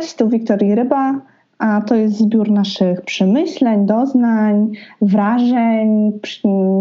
Cześć, 0.00 0.14
tu 0.14 0.28
Wiktoria 0.28 0.74
Ryba, 0.74 1.20
a 1.58 1.80
to 1.80 1.94
jest 1.94 2.18
zbiór 2.18 2.50
naszych 2.50 3.02
przemyśleń, 3.02 3.86
doznań, 3.86 4.72
wrażeń, 5.00 6.20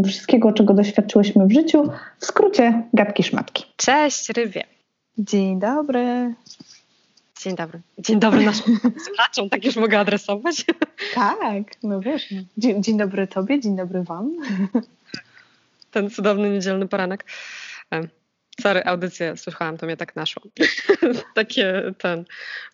wszystkiego, 0.05 0.54
czego 0.54 0.74
doświadczyłyśmy 0.74 1.48
w 1.48 1.52
życiu. 1.52 1.90
W 2.20 2.26
skrócie, 2.26 2.84
gadki 2.94 3.24
szmatki. 3.24 3.66
Cześć, 3.76 4.30
Rybie. 4.30 4.64
Dzień 5.18 5.60
dobry. 5.60 6.34
Dzień 7.42 7.56
dobry. 7.56 7.82
Dzień 7.98 8.20
dobry 8.20 8.46
naszym 8.46 8.80
słuchaczom, 9.05 9.50
tak 9.50 9.66
już 9.66 9.75
mogę 9.75 10.00
adresować. 10.00 10.66
Tak, 11.16 11.64
no 11.84 12.00
wiesz. 12.00 12.34
Dzień, 12.57 12.84
dzień 12.84 12.98
dobry 12.98 13.27
tobie, 13.27 13.59
dzień 13.59 13.75
dobry 13.75 14.04
wam. 14.04 14.32
Ten 15.91 16.09
cudowny 16.09 16.50
niedzielny 16.50 16.88
poranek. 16.88 17.25
Sorry, 18.61 18.83
audycję 18.85 19.38
słuchałam, 19.38 19.77
to 19.77 19.86
mnie 19.86 19.97
tak 19.97 20.15
naszło. 20.15 20.43
Takie 21.36 21.83
ten 21.97 22.25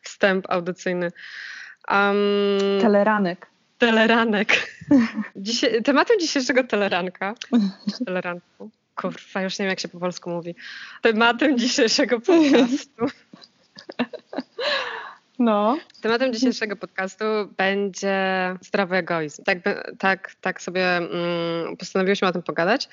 wstęp 0.02 0.45
audycyjny. 0.50 1.12
Um, 1.91 2.17
teleranek. 2.81 3.48
Teleranek. 3.77 4.49
Dzisiaj, 5.35 5.84
tematem 5.84 6.20
dzisiejszego 6.20 6.63
teleranka, 6.63 7.34
teleranku, 8.05 8.70
kurwa, 8.95 9.41
już 9.41 9.59
nie 9.59 9.63
wiem 9.63 9.70
jak 9.70 9.80
się 9.80 9.88
po 9.88 9.99
polsku 9.99 10.30
mówi, 10.30 10.55
tematem 11.02 11.57
dzisiejszego 11.57 12.20
podcastu 12.20 13.05
no. 15.40 15.77
Tematem 16.02 16.34
dzisiejszego 16.34 16.76
podcastu 16.76 17.26
będzie 17.57 18.18
zdrowy 18.62 18.96
egoizm. 18.96 19.43
Tak, 19.43 19.57
tak, 19.99 20.35
tak 20.41 20.62
sobie 20.62 20.98
mm, 20.98 21.77
postanowiłyśmy 21.77 22.27
o 22.27 22.32
tym 22.32 22.43
pogadać. 22.43 22.90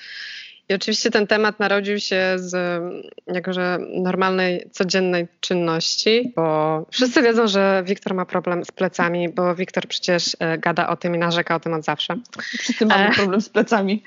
I 0.69 0.73
oczywiście 0.73 1.11
ten 1.11 1.27
temat 1.27 1.59
narodził 1.59 1.99
się 1.99 2.33
z 2.35 2.81
jakże 3.27 3.77
normalnej, 3.93 4.69
codziennej 4.71 5.27
czynności, 5.39 6.33
bo 6.35 6.85
wszyscy 6.91 7.21
wiedzą, 7.21 7.47
że 7.47 7.83
Wiktor 7.85 8.13
ma 8.13 8.25
problem 8.25 8.65
z 8.65 8.71
plecami, 8.71 9.29
bo 9.29 9.55
Wiktor 9.55 9.87
przecież 9.87 10.37
e, 10.39 10.57
gada 10.57 10.89
o 10.89 10.95
tym 10.95 11.15
i 11.15 11.17
narzeka 11.17 11.55
o 11.55 11.59
tym 11.59 11.73
od 11.73 11.83
zawsze. 11.83 12.15
Wszyscy 12.59 12.85
mamy 12.85 13.07
e... 13.07 13.11
problem 13.11 13.41
z 13.41 13.49
plecami. 13.49 14.03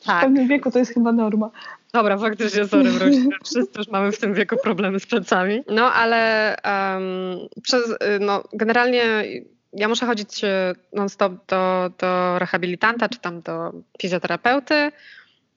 W 0.00 0.04
tak. 0.04 0.22
pewnym 0.22 0.48
wieku 0.48 0.70
to 0.70 0.78
jest 0.78 0.94
chyba 0.94 1.12
norma. 1.12 1.50
Dobra, 1.92 2.18
faktycznie, 2.18 2.66
sorry, 2.66 2.90
wróć. 2.90 3.14
Wszyscy 3.44 3.78
już 3.78 3.88
mamy 3.88 4.12
w 4.12 4.18
tym 4.18 4.34
wieku 4.34 4.56
problemy 4.62 5.00
z 5.00 5.06
plecami. 5.06 5.62
No, 5.68 5.92
ale 5.92 6.54
um, 6.64 7.38
przez, 7.62 7.90
y, 7.90 7.96
no, 8.20 8.44
generalnie 8.52 9.24
ja 9.72 9.88
muszę 9.88 10.06
chodzić 10.06 10.44
y, 10.44 10.48
non-stop 10.92 11.32
do, 11.48 11.90
do 11.98 12.38
rehabilitanta, 12.38 13.08
czy 13.08 13.18
tam 13.18 13.40
do 13.40 13.72
fizjoterapeuty. 14.00 14.92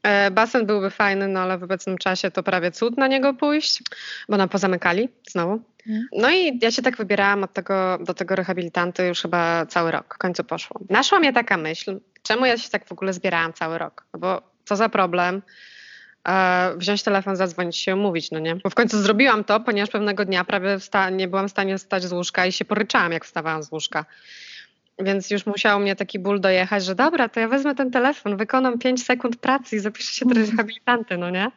E, 0.04 0.32
basen 0.32 0.66
byłby 0.66 0.90
fajny, 0.90 1.28
no 1.28 1.40
ale 1.40 1.58
w 1.58 1.64
obecnym 1.64 1.98
czasie 1.98 2.32
to 2.32 2.44
prawie 2.44 2.72
cud 2.72 2.98
na 2.98 3.08
niego 3.08 3.34
pójść, 3.34 3.84
bo 4.30 4.38
nam 4.38 4.50
pozamykali 4.50 5.10
znowu. 5.32 5.62
Mhm. 5.88 6.08
No 6.18 6.32
i 6.32 6.60
ja 6.62 6.72
się 6.72 6.82
tak 6.82 6.98
wybierałam 6.98 7.44
od 7.44 7.54
tego, 7.54 7.98
do 8.02 8.14
tego 8.14 8.36
rehabilitanty 8.36 9.08
już 9.08 9.22
chyba 9.22 9.66
cały 9.66 9.92
rok. 9.92 10.16
W 10.16 10.18
końcu 10.18 10.44
poszło. 10.44 10.80
Naszła 10.90 11.20
mnie 11.20 11.34
taka 11.34 11.58
myśl, 11.58 12.00
czemu 12.24 12.46
ja 12.46 12.58
się 12.58 12.70
tak 12.70 12.86
w 12.86 12.92
ogóle 12.92 13.14
zbierałam 13.14 13.54
cały 13.54 13.78
rok? 13.78 14.06
No 14.14 14.20
bo 14.20 14.42
co 14.66 14.76
za 14.76 14.90
problem 14.90 15.42
wziąć 16.78 17.04
telefon, 17.04 17.36
zadzwonić 17.36 17.78
się, 17.78 17.96
umówić, 17.96 18.32
no 18.32 18.40
nie? 18.40 18.56
Bo 18.56 18.70
w 18.70 18.76
końcu 18.76 19.02
zrobiłam 19.02 19.44
to, 19.44 19.60
ponieważ 19.60 19.90
pewnego 19.90 20.26
dnia 20.26 20.44
prawie 20.44 20.78
nie 21.12 21.28
byłam 21.28 21.48
w 21.48 21.52
stanie 21.52 21.78
stać 21.78 22.04
z 22.04 22.12
łóżka 22.12 22.46
i 22.46 22.52
się 22.52 22.66
poryczałam, 22.66 23.12
jak 23.12 23.26
wstawałam 23.26 23.64
z 23.64 23.72
łóżka. 23.72 24.06
Więc 25.04 25.30
już 25.30 25.46
musiał 25.46 25.80
mnie 25.80 25.96
taki 25.96 26.20
ból 26.20 26.42
dojechać, 26.42 26.86
że 26.86 26.96
dobra, 26.96 27.30
to 27.30 27.40
ja 27.40 27.48
wezmę 27.48 27.76
ten 27.76 27.92
telefon, 27.92 28.38
wykonam 28.38 28.80
5 28.80 29.04
sekund 29.04 29.36
pracy 29.36 29.76
i 29.76 29.80
zapiszę 29.80 30.14
się 30.14 30.26
do 30.26 30.34
rehabilitanty, 30.34 31.18
no 31.18 31.30
nie? 31.30 31.52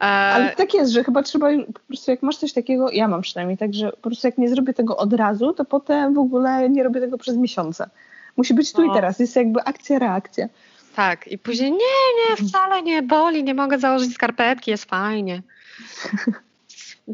E... 0.00 0.04
Ale 0.04 0.54
tak 0.56 0.74
jest, 0.74 0.92
że 0.92 1.04
chyba 1.04 1.22
trzeba 1.22 1.48
po 1.74 1.80
prostu 1.88 2.10
jak 2.10 2.22
masz 2.22 2.36
coś 2.36 2.52
takiego, 2.52 2.90
ja 2.90 3.08
mam 3.08 3.22
przynajmniej 3.22 3.58
tak, 3.58 3.74
że 3.74 3.92
po 3.92 4.02
prostu 4.02 4.26
jak 4.26 4.38
nie 4.38 4.48
zrobię 4.48 4.74
tego 4.74 4.96
od 4.96 5.12
razu, 5.12 5.52
to 5.52 5.64
potem 5.64 6.14
w 6.14 6.18
ogóle 6.18 6.70
nie 6.70 6.82
robię 6.82 7.00
tego 7.00 7.18
przez 7.18 7.36
miesiące. 7.36 7.90
Musi 8.36 8.54
być 8.54 8.72
tu 8.72 8.86
no. 8.86 8.92
i 8.92 8.96
teraz, 8.96 9.18
jest 9.18 9.36
jakby 9.36 9.60
akcja, 9.64 9.98
reakcja. 9.98 10.48
Tak, 10.96 11.28
i 11.28 11.38
później 11.38 11.70
nie, 11.70 11.78
nie, 11.78 12.48
wcale 12.48 12.82
nie 12.82 13.02
boli, 13.02 13.44
nie 13.44 13.54
mogę 13.54 13.78
założyć 13.78 14.14
skarpetki, 14.14 14.70
jest 14.70 14.84
fajnie. 14.84 15.42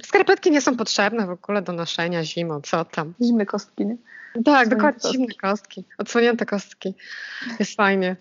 Skarpetki 0.02 0.50
nie 0.50 0.60
są 0.60 0.76
potrzebne 0.76 1.26
w 1.26 1.30
ogóle 1.30 1.62
do 1.62 1.72
noszenia 1.72 2.24
zimą, 2.24 2.60
co 2.60 2.84
tam. 2.84 3.14
Zimne 3.22 3.46
kostki, 3.46 3.86
nie? 3.86 3.96
Tak, 4.44 4.68
dokładnie, 4.68 5.00
kostki. 5.00 5.18
zimne 5.18 5.34
kostki, 5.34 5.84
odsłonięte 5.98 6.46
kostki. 6.46 6.94
Jest 7.58 7.76
fajnie. 7.76 8.16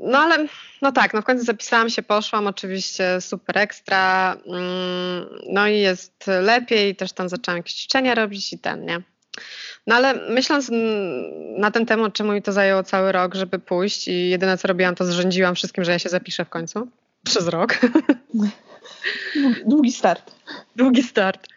No 0.00 0.18
ale, 0.18 0.46
no 0.82 0.92
tak, 0.92 1.14
no 1.14 1.22
w 1.22 1.24
końcu 1.24 1.44
zapisałam 1.44 1.90
się, 1.90 2.02
poszłam, 2.02 2.46
oczywiście 2.46 3.20
super 3.20 3.58
ekstra, 3.58 4.36
mm, 4.46 5.26
no 5.48 5.68
i 5.68 5.78
jest 5.78 6.26
lepiej, 6.26 6.96
też 6.96 7.12
tam 7.12 7.28
zaczęłam 7.28 7.56
jakieś 7.56 7.74
ćwiczenia 7.74 8.14
robić 8.14 8.52
i 8.52 8.58
ten, 8.58 8.84
nie? 8.84 9.02
No 9.86 9.94
ale 9.94 10.14
myśląc 10.14 10.70
na 11.58 11.70
ten 11.70 11.86
temat, 11.86 12.12
czemu 12.12 12.32
mi 12.32 12.42
to 12.42 12.52
zajęło 12.52 12.82
cały 12.82 13.12
rok, 13.12 13.34
żeby 13.34 13.58
pójść 13.58 14.08
i 14.08 14.30
jedyne 14.30 14.58
co 14.58 14.68
robiłam, 14.68 14.94
to 14.94 15.04
zrzędziłam 15.04 15.54
wszystkim, 15.54 15.84
że 15.84 15.92
ja 15.92 15.98
się 15.98 16.08
zapiszę 16.08 16.44
w 16.44 16.48
końcu. 16.48 16.88
Przez 17.24 17.48
rok. 17.48 17.78
Długi 19.66 19.92
start. 19.92 20.34
Długi 20.76 21.02
start. 21.02 21.48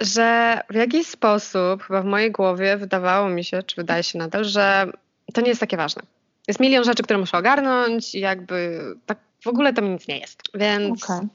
Że 0.00 0.60
w 0.70 0.74
jakiś 0.74 1.06
sposób, 1.06 1.82
chyba 1.82 2.02
w 2.02 2.04
mojej 2.04 2.32
głowie 2.32 2.76
wydawało 2.76 3.28
mi 3.28 3.44
się, 3.44 3.62
czy 3.62 3.76
wydaje 3.76 4.02
się 4.02 4.18
nadal, 4.18 4.44
że 4.44 4.92
to 5.34 5.40
nie 5.40 5.48
jest 5.48 5.60
takie 5.60 5.76
ważne. 5.76 6.02
Jest 6.48 6.60
milion 6.60 6.84
rzeczy, 6.84 7.02
które 7.02 7.18
muszę 7.18 7.38
ogarnąć 7.38 8.14
i 8.14 8.20
jakby 8.20 8.80
tak 9.06 9.18
w 9.40 9.46
ogóle 9.46 9.72
to 9.72 9.82
mi 9.82 9.90
nic 9.90 10.08
nie 10.08 10.18
jest. 10.18 10.42
Więc 10.54 11.04
okay. 11.04 11.28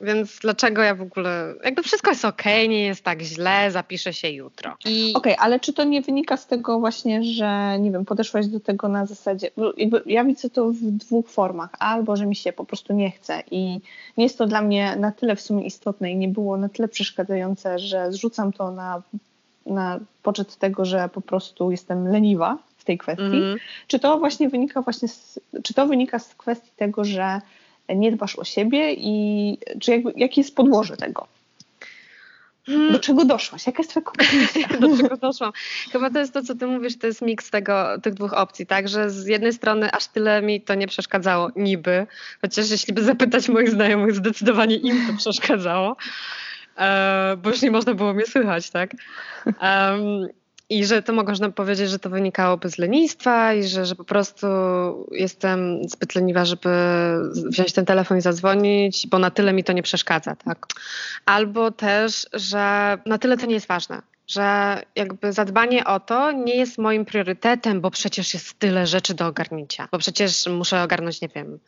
Więc 0.00 0.38
dlaczego 0.38 0.82
ja 0.82 0.94
w 0.94 1.02
ogóle. 1.02 1.54
Jakby 1.64 1.82
wszystko 1.82 2.10
jest 2.10 2.24
ok, 2.24 2.44
nie 2.68 2.82
jest 2.82 3.04
tak 3.04 3.22
źle, 3.22 3.70
zapiszę 3.70 4.12
się 4.12 4.28
jutro. 4.28 4.76
I... 4.84 5.12
Okej, 5.14 5.14
okay, 5.14 5.36
ale 5.36 5.60
czy 5.60 5.72
to 5.72 5.84
nie 5.84 6.02
wynika 6.02 6.36
z 6.36 6.46
tego 6.46 6.80
właśnie, 6.80 7.24
że 7.24 7.78
nie 7.78 7.90
wiem, 7.90 8.04
podeszłaś 8.04 8.46
do 8.46 8.60
tego 8.60 8.88
na 8.88 9.06
zasadzie. 9.06 9.50
Jakby 9.76 10.02
ja 10.06 10.24
widzę 10.24 10.50
to 10.50 10.70
w 10.70 10.80
dwóch 10.80 11.28
formach. 11.28 11.70
Albo 11.78 12.16
że 12.16 12.26
mi 12.26 12.36
się 12.36 12.52
po 12.52 12.64
prostu 12.64 12.92
nie 12.92 13.10
chce 13.10 13.42
i 13.50 13.80
nie 14.16 14.24
jest 14.24 14.38
to 14.38 14.46
dla 14.46 14.62
mnie 14.62 14.96
na 14.96 15.12
tyle 15.12 15.36
w 15.36 15.40
sumie 15.40 15.66
istotne 15.66 16.10
i 16.10 16.16
nie 16.16 16.28
było 16.28 16.56
na 16.56 16.68
tyle 16.68 16.88
przeszkadzające, 16.88 17.78
że 17.78 18.12
zrzucam 18.12 18.52
to 18.52 18.70
na, 18.70 19.02
na 19.66 20.00
poczet 20.22 20.56
tego, 20.56 20.84
że 20.84 21.08
po 21.08 21.20
prostu 21.20 21.70
jestem 21.70 22.08
leniwa 22.08 22.58
w 22.78 22.84
tej 22.84 22.98
kwestii. 22.98 23.24
Mm. 23.24 23.58
Czy 23.86 23.98
to 23.98 24.18
właśnie 24.18 24.48
wynika 24.48 24.82
właśnie 24.82 25.08
z, 25.08 25.40
czy 25.62 25.74
to 25.74 25.86
wynika 25.86 26.18
z 26.18 26.34
kwestii 26.34 26.70
tego, 26.76 27.04
że 27.04 27.40
nie 27.88 28.12
dbasz 28.12 28.36
o 28.36 28.44
siebie 28.44 28.94
i 28.94 29.58
czy 29.80 29.90
jakby, 29.90 30.12
jakie 30.16 30.40
jest 30.40 30.56
podłoże 30.56 30.96
tego? 30.96 31.26
Hmm. 32.66 32.92
Do 32.92 32.98
czego 32.98 33.24
doszłaś? 33.24 33.66
Jaka 33.66 33.78
jest 33.78 33.90
twoja 33.90 34.04
kompetencja? 34.04 34.68
Do 34.88 34.96
czego 34.96 35.16
doszłam? 35.16 35.52
Chyba 35.92 36.10
to 36.10 36.18
jest 36.18 36.32
to, 36.32 36.42
co 36.42 36.54
ty 36.54 36.66
mówisz, 36.66 36.98
to 36.98 37.06
jest 37.06 37.22
miks 37.22 37.50
tego, 37.50 38.00
tych 38.02 38.14
dwóch 38.14 38.32
opcji, 38.32 38.66
tak? 38.66 38.88
Że 38.88 39.10
z 39.10 39.26
jednej 39.26 39.52
strony 39.52 39.90
aż 39.92 40.06
tyle 40.06 40.42
mi 40.42 40.60
to 40.60 40.74
nie 40.74 40.86
przeszkadzało, 40.86 41.50
niby, 41.56 42.06
chociaż 42.40 42.70
jeśli 42.70 42.94
by 42.94 43.02
zapytać 43.02 43.48
moich 43.48 43.70
znajomych, 43.70 44.14
zdecydowanie 44.14 44.76
im 44.76 45.06
to 45.06 45.16
przeszkadzało, 45.16 45.96
e, 46.78 47.36
bo 47.42 47.50
już 47.50 47.62
nie 47.62 47.70
można 47.70 47.94
było 47.94 48.14
mnie 48.14 48.26
słychać, 48.26 48.70
tak? 48.70 48.90
Um, 49.46 50.28
i 50.68 50.86
że 50.86 51.02
to 51.02 51.12
można 51.12 51.50
powiedzieć, 51.50 51.90
że 51.90 51.98
to 51.98 52.10
wynikałoby 52.10 52.70
z 52.70 52.78
lenistwa 52.78 53.54
i 53.54 53.64
że, 53.64 53.86
że 53.86 53.94
po 53.94 54.04
prostu 54.04 54.46
jestem 55.10 55.88
zbyt 55.88 56.14
leniwa, 56.14 56.44
żeby 56.44 56.70
wziąć 57.50 57.72
ten 57.72 57.86
telefon 57.86 58.18
i 58.18 58.20
zadzwonić, 58.20 59.06
bo 59.06 59.18
na 59.18 59.30
tyle 59.30 59.52
mi 59.52 59.64
to 59.64 59.72
nie 59.72 59.82
przeszkadza, 59.82 60.36
tak? 60.36 60.66
Albo 61.24 61.70
też, 61.70 62.26
że 62.32 62.98
na 63.06 63.18
tyle 63.18 63.36
to 63.36 63.46
nie 63.46 63.54
jest 63.54 63.66
ważne, 63.66 64.02
że 64.26 64.80
jakby 64.96 65.32
zadbanie 65.32 65.84
o 65.84 66.00
to 66.00 66.32
nie 66.32 66.56
jest 66.56 66.78
moim 66.78 67.04
priorytetem, 67.04 67.80
bo 67.80 67.90
przecież 67.90 68.34
jest 68.34 68.58
tyle 68.58 68.86
rzeczy 68.86 69.14
do 69.14 69.26
ogarnięcia, 69.26 69.88
bo 69.92 69.98
przecież 69.98 70.46
muszę 70.46 70.82
ogarnąć, 70.82 71.20
nie 71.20 71.28
wiem, 71.28 71.58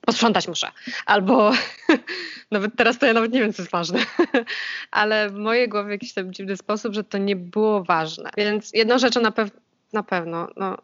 posprzątać 0.00 0.48
muszę. 0.48 0.70
Albo 1.06 1.52
nawet 2.50 2.76
teraz 2.76 2.98
to 2.98 3.06
ja 3.06 3.12
nawet 3.12 3.32
nie 3.32 3.40
wiem, 3.40 3.52
co 3.52 3.62
jest 3.62 3.72
ważne. 3.72 4.00
Ale 4.90 5.30
w 5.30 5.34
mojej 5.34 5.68
głowie 5.68 5.88
w 5.88 5.90
jakiś 5.90 6.14
tam 6.14 6.32
dziwny 6.32 6.56
sposób, 6.56 6.94
że 6.94 7.04
to 7.04 7.18
nie 7.18 7.36
było 7.36 7.84
ważne. 7.84 8.30
Więc 8.36 8.70
jedną 8.74 8.98
rzeczą 8.98 9.20
na, 9.20 9.30
pew 9.30 9.50
na 9.92 10.02
pewno, 10.02 10.48
no, 10.56 10.76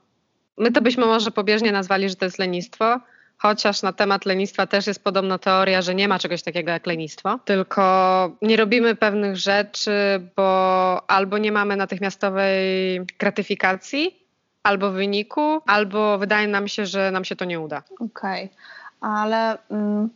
my 0.59 0.73
to 0.73 0.81
byśmy 0.81 1.07
może 1.07 1.31
pobieżnie 1.31 1.73
nazwali, 1.73 2.09
że 2.09 2.17
to 2.17 2.25
jest 2.25 2.39
lenistwo, 2.39 3.01
chociaż 3.39 3.83
na 3.83 3.93
temat 3.93 4.27
lenistwa 4.27 4.67
też 4.67 4.87
jest 4.87 5.05
podobna 5.05 5.39
teoria, 5.39 5.83
że 5.83 5.95
nie 5.95 6.09
ma 6.09 6.19
czegoś 6.19 6.43
takiego 6.43 6.71
jak 6.71 6.87
lenistwo, 6.87 7.39
tylko 7.45 8.37
nie 8.43 8.57
robimy 8.57 8.95
pewnych 8.95 9.37
rzeczy, 9.37 9.91
bo 10.37 11.11
albo 11.11 11.39
nie 11.39 11.53
mamy 11.53 11.77
natychmiastowej 11.77 13.01
gratyfikacji, 13.19 14.27
albo 14.63 14.91
wyniku, 14.91 15.61
albo 15.67 16.19
wydaje 16.19 16.49
nam 16.49 16.69
się, 16.69 16.87
że 16.87 17.11
nam 17.11 17.25
się 17.25 17.37
to 17.37 17.45
nie 17.45 17.61
uda. 17.61 17.83
Okej. 18.01 18.45
Okay 18.45 18.49
ale 19.01 19.59
mm, 19.71 20.09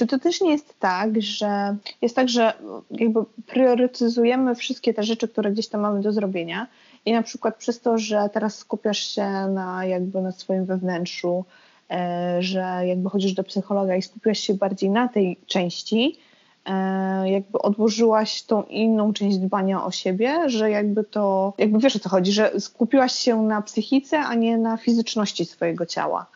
czy 0.00 0.06
to 0.06 0.18
też 0.18 0.40
nie 0.40 0.50
jest 0.50 0.78
tak, 0.78 1.22
że 1.22 1.76
jest 2.02 2.16
tak, 2.16 2.28
że 2.28 2.52
jakby 2.90 3.20
priorytetyzujemy 3.46 4.54
wszystkie 4.54 4.94
te 4.94 5.02
rzeczy, 5.02 5.28
które 5.28 5.52
gdzieś 5.52 5.68
tam 5.68 5.80
mamy 5.80 6.00
do 6.00 6.12
zrobienia 6.12 6.66
i 7.04 7.12
na 7.12 7.22
przykład 7.22 7.56
przez 7.56 7.80
to, 7.80 7.98
że 7.98 8.30
teraz 8.32 8.58
skupiasz 8.58 8.98
się 8.98 9.26
na 9.54 9.84
jakby 9.84 10.20
na 10.20 10.32
swoim 10.32 10.64
wewnętrzu, 10.64 11.44
e, 11.90 12.36
że 12.40 12.82
jakby 12.86 13.10
chodzisz 13.10 13.32
do 13.32 13.44
psychologa 13.44 13.96
i 13.96 14.02
skupiasz 14.02 14.38
się 14.38 14.54
bardziej 14.54 14.90
na 14.90 15.08
tej 15.08 15.36
części, 15.46 16.18
e, 16.66 17.30
jakby 17.30 17.58
odłożyłaś 17.58 18.42
tą 18.42 18.62
inną 18.62 19.12
część 19.12 19.38
dbania 19.38 19.84
o 19.84 19.90
siebie, 19.90 20.38
że 20.46 20.70
jakby 20.70 21.04
to, 21.04 21.52
jakby 21.58 21.78
wiesz 21.78 21.96
o 21.96 21.98
co 21.98 22.08
chodzi, 22.08 22.32
że 22.32 22.60
skupiłaś 22.60 23.12
się 23.12 23.42
na 23.42 23.62
psychice, 23.62 24.18
a 24.18 24.34
nie 24.34 24.58
na 24.58 24.76
fizyczności 24.76 25.44
swojego 25.44 25.86
ciała. 25.86 26.26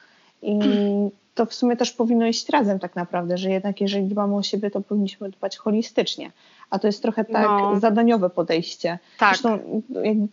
I 0.43 0.59
to 1.35 1.47
w 1.47 1.55
sumie 1.55 1.77
też 1.77 1.93
powinno 1.93 2.27
iść 2.27 2.49
razem 2.49 2.79
tak 2.79 2.97
naprawdę, 2.97 3.39
że 3.39 3.51
jednak 3.51 3.81
jeżeli 3.81 4.07
dbamy 4.07 4.37
o 4.37 4.43
siebie, 4.43 4.71
to 4.71 4.81
powinniśmy 4.81 5.31
dbać 5.31 5.57
holistycznie. 5.57 6.31
A 6.71 6.79
to 6.79 6.87
jest 6.87 7.03
trochę 7.03 7.25
tak 7.25 7.49
no. 7.49 7.81
zadaniowe 7.81 8.31
podejście. 8.31 8.99
Tak. 9.19 9.29
Zresztą 9.29 9.59
mm, 9.95 10.29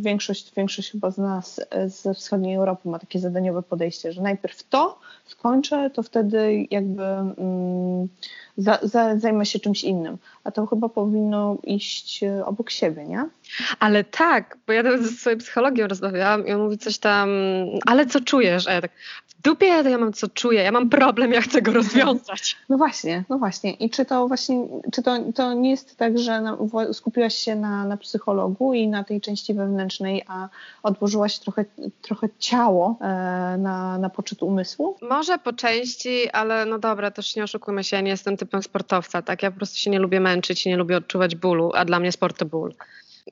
większość, 0.00 0.54
większość 0.54 0.90
chyba 0.90 1.10
z 1.10 1.18
nas 1.18 1.60
ze 1.86 2.14
wschodniej 2.14 2.54
Europy 2.54 2.88
ma 2.88 2.98
takie 2.98 3.18
zadaniowe 3.18 3.62
podejście, 3.62 4.12
że 4.12 4.22
najpierw 4.22 4.68
to 4.68 4.98
skończę, 5.26 5.90
to 5.90 6.02
wtedy 6.02 6.66
jakby 6.70 7.04
mm, 7.04 8.08
za, 8.56 8.78
za, 8.82 9.18
zajmę 9.18 9.46
się 9.46 9.58
czymś 9.58 9.84
innym. 9.84 10.18
A 10.44 10.50
to 10.50 10.66
chyba 10.66 10.88
powinno 10.88 11.56
iść 11.64 12.22
e, 12.22 12.46
obok 12.46 12.70
siebie, 12.70 13.04
nie? 13.04 13.28
Ale 13.78 14.04
tak, 14.04 14.58
bo 14.66 14.72
ja 14.72 14.98
ze 14.98 15.08
swoją 15.08 15.38
psychologiem 15.38 15.86
rozmawiałam 15.86 16.46
i 16.46 16.52
on 16.52 16.62
mówi 16.62 16.78
coś 16.78 16.98
tam, 16.98 17.28
ale 17.86 18.06
co 18.06 18.20
czujesz? 18.20 18.68
A 18.68 18.72
ja 18.72 18.80
tak, 18.80 18.90
w 19.26 19.42
dupie 19.42 19.66
ja 19.66 19.98
mam 19.98 20.12
co 20.12 20.28
czuję, 20.28 20.62
ja 20.62 20.72
mam 20.72 20.90
problem, 20.90 21.32
ja 21.32 21.40
chcę 21.40 21.62
go 21.62 21.72
rozwiązać. 21.72 22.56
No 22.68 22.76
właśnie, 22.76 23.24
no 23.28 23.38
właśnie. 23.38 23.72
I 23.72 23.90
czy 23.90 24.04
to 24.04 24.28
właśnie, 24.28 24.68
czy 24.92 25.02
to, 25.02 25.27
to 25.34 25.52
nie 25.52 25.70
jest 25.70 25.96
tak, 25.96 26.18
że 26.18 26.40
na, 26.40 26.58
skupiłaś 26.92 27.34
się 27.34 27.56
na, 27.56 27.84
na 27.84 27.96
psychologu 27.96 28.74
i 28.74 28.88
na 28.88 29.04
tej 29.04 29.20
części 29.20 29.54
wewnętrznej, 29.54 30.22
a 30.26 30.48
odłożyłaś 30.82 31.38
trochę, 31.38 31.64
trochę 32.02 32.28
ciało 32.38 32.98
e, 33.00 33.04
na, 33.58 33.98
na 33.98 34.10
poczet 34.10 34.42
umysłu? 34.42 34.96
Może 35.02 35.38
po 35.38 35.52
części, 35.52 36.30
ale 36.30 36.66
no 36.66 36.78
dobra, 36.78 37.10
też 37.10 37.36
nie 37.36 37.44
oszukujmy 37.44 37.84
się, 37.84 37.96
ja 37.96 38.02
nie 38.02 38.10
jestem 38.10 38.36
typem 38.36 38.62
sportowca, 38.62 39.22
tak? 39.22 39.42
Ja 39.42 39.50
po 39.50 39.56
prostu 39.56 39.76
się 39.76 39.90
nie 39.90 39.98
lubię 39.98 40.20
męczyć, 40.20 40.66
nie 40.66 40.76
lubię 40.76 40.96
odczuwać 40.96 41.36
bólu, 41.36 41.70
a 41.74 41.84
dla 41.84 42.00
mnie 42.00 42.12
sport 42.12 42.38
to 42.38 42.44
ból. 42.44 42.74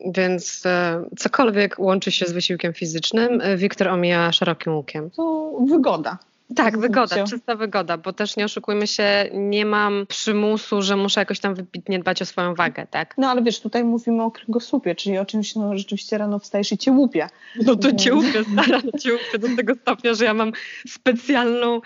Więc 0.04 0.66
e, 0.66 1.04
cokolwiek 1.18 1.78
łączy 1.78 2.12
się 2.12 2.26
z 2.26 2.32
wysiłkiem 2.32 2.72
fizycznym, 2.72 3.40
e, 3.40 3.56
Wiktor 3.56 3.88
omija 3.88 4.32
szerokim 4.32 4.74
łukiem. 4.74 5.10
To 5.10 5.52
wygoda. 5.68 6.18
Tak, 6.54 6.78
wygoda, 6.78 7.24
czysta 7.24 7.54
wygoda, 7.54 7.96
bo 7.96 8.12
też 8.12 8.36
nie 8.36 8.44
oszukujmy 8.44 8.86
się, 8.86 9.30
nie 9.32 9.66
mam 9.66 10.06
przymusu, 10.06 10.82
że 10.82 10.96
muszę 10.96 11.20
jakoś 11.20 11.40
tam 11.40 11.54
wybitnie 11.54 11.98
dbać 11.98 12.22
o 12.22 12.26
swoją 12.26 12.54
wagę, 12.54 12.86
tak? 12.90 13.14
No 13.18 13.30
ale 13.30 13.42
wiesz, 13.42 13.60
tutaj 13.60 13.84
mówimy 13.84 14.22
o 14.22 14.30
kręgosłupie, 14.30 14.94
czyli 14.94 15.18
o 15.18 15.24
czymś, 15.24 15.54
no 15.54 15.78
rzeczywiście 15.78 16.18
rano 16.18 16.38
wstajesz 16.38 16.72
i 16.72 16.78
cię 16.78 16.92
łupie. 16.92 17.28
No 17.62 17.76
to 17.76 17.92
cię 17.92 18.14
łupie, 18.14 18.44
stara, 18.52 18.80
cię 18.98 19.12
łupie 19.12 19.38
do 19.38 19.56
tego 19.56 19.74
stopnia, 19.74 20.14
że 20.14 20.24
ja 20.24 20.34
mam 20.34 20.52
specjalną 20.88 21.80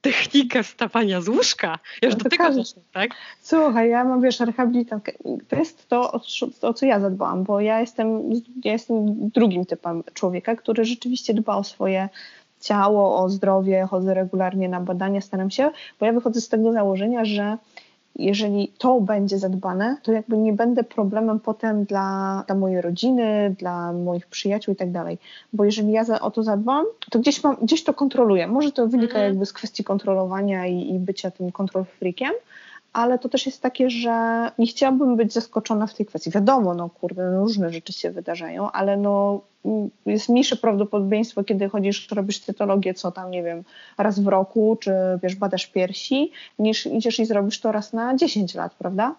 technikę 0.00 0.62
wstawania 0.62 1.20
z 1.20 1.28
łóżka. 1.28 1.78
Ja 2.02 2.08
już 2.08 2.16
no 2.16 2.24
do 2.24 2.30
tego 2.30 2.52
zacznę, 2.52 2.82
tak? 2.92 3.10
Słuchaj, 3.40 3.90
ja 3.90 4.04
mam, 4.04 4.22
wiesz, 4.22 4.40
rehabilitację. 4.40 5.14
To 5.48 5.56
jest 5.56 5.88
to, 5.88 6.12
o, 6.12 6.20
o 6.62 6.74
co 6.74 6.86
ja 6.86 7.00
zadbałam, 7.00 7.44
bo 7.44 7.60
ja 7.60 7.80
jestem, 7.80 8.30
ja 8.64 8.72
jestem 8.72 9.30
drugim 9.30 9.66
typem 9.66 10.02
człowieka, 10.14 10.56
który 10.56 10.84
rzeczywiście 10.84 11.34
dba 11.34 11.56
o 11.56 11.64
swoje 11.64 12.08
ciało, 12.64 13.18
o 13.22 13.28
zdrowie, 13.28 13.86
chodzę 13.90 14.14
regularnie 14.14 14.68
na 14.68 14.80
badania, 14.80 15.20
staram 15.20 15.50
się, 15.50 15.70
bo 16.00 16.06
ja 16.06 16.12
wychodzę 16.12 16.40
z 16.40 16.48
tego 16.48 16.72
założenia, 16.72 17.24
że 17.24 17.58
jeżeli 18.16 18.72
to 18.78 19.00
będzie 19.00 19.38
zadbane, 19.38 19.96
to 20.02 20.12
jakby 20.12 20.36
nie 20.38 20.52
będę 20.52 20.84
problemem 20.84 21.40
potem 21.40 21.84
dla, 21.84 22.44
dla 22.46 22.56
mojej 22.56 22.80
rodziny, 22.80 23.54
dla 23.58 23.92
moich 23.92 24.26
przyjaciół 24.26 24.74
i 24.74 24.76
tak 24.76 24.90
dalej. 24.90 25.18
Bo 25.52 25.64
jeżeli 25.64 25.92
ja 25.92 26.04
za, 26.04 26.20
o 26.20 26.30
to 26.30 26.42
zadbam, 26.42 26.84
to 27.10 27.18
gdzieś, 27.18 27.44
mam, 27.44 27.56
gdzieś 27.62 27.84
to 27.84 27.94
kontroluję. 27.94 28.46
Może 28.46 28.72
to 28.72 28.88
wynika 28.88 29.14
mhm. 29.14 29.24
jakby 29.24 29.46
z 29.46 29.52
kwestii 29.52 29.84
kontrolowania 29.84 30.66
i, 30.66 30.94
i 30.94 30.98
bycia 30.98 31.30
tym 31.30 31.52
kontrol 31.52 31.84
freakiem, 31.84 32.32
ale 32.94 33.18
to 33.18 33.28
też 33.28 33.46
jest 33.46 33.62
takie, 33.62 33.90
że 33.90 34.48
nie 34.58 34.66
chciałabym 34.66 35.16
być 35.16 35.32
zaskoczona 35.32 35.86
w 35.86 35.94
tej 35.94 36.06
kwestii. 36.06 36.30
Wiadomo, 36.30 36.74
no 36.74 36.90
kurde, 36.90 37.30
no 37.30 37.40
różne 37.40 37.72
rzeczy 37.72 37.92
się 37.92 38.10
wydarzają, 38.10 38.70
ale 38.70 38.96
no 38.96 39.40
jest 40.06 40.28
mniejsze 40.28 40.56
prawdopodobieństwo, 40.56 41.44
kiedy 41.44 41.68
chodzisz, 41.68 42.08
robisz 42.10 42.38
cytologię, 42.38 42.94
co 42.94 43.12
tam, 43.12 43.30
nie 43.30 43.42
wiem, 43.42 43.64
raz 43.98 44.20
w 44.20 44.26
roku, 44.26 44.76
czy 44.80 44.92
wiesz, 45.22 45.34
badasz 45.34 45.66
piersi, 45.66 46.32
niż 46.58 46.86
idziesz 46.86 47.18
i 47.18 47.26
zrobisz 47.26 47.60
to 47.60 47.72
raz 47.72 47.92
na 47.92 48.16
10 48.16 48.54
lat, 48.54 48.74
prawda? 48.74 49.14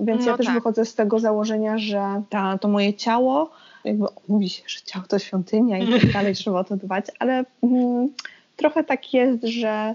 Więc 0.00 0.24
no 0.24 0.30
ja 0.30 0.36
też 0.36 0.46
tak. 0.46 0.54
wychodzę 0.54 0.84
z 0.84 0.94
tego 0.94 1.18
założenia, 1.18 1.78
że 1.78 2.22
ta, 2.30 2.58
to 2.58 2.68
moje 2.68 2.94
ciało, 2.94 3.50
jakby 3.84 4.06
mówi 4.28 4.48
się, 4.48 4.62
że 4.66 4.80
ciało 4.84 5.04
to 5.08 5.18
świątynia 5.18 5.78
i 5.78 5.92
tak 5.92 6.12
dalej, 6.12 6.34
trzeba 6.34 6.60
o 6.60 6.64
to 6.64 6.76
dbać, 6.76 7.04
ale 7.18 7.44
mm, 7.62 8.08
trochę 8.56 8.84
tak 8.84 9.14
jest, 9.14 9.44
że 9.44 9.94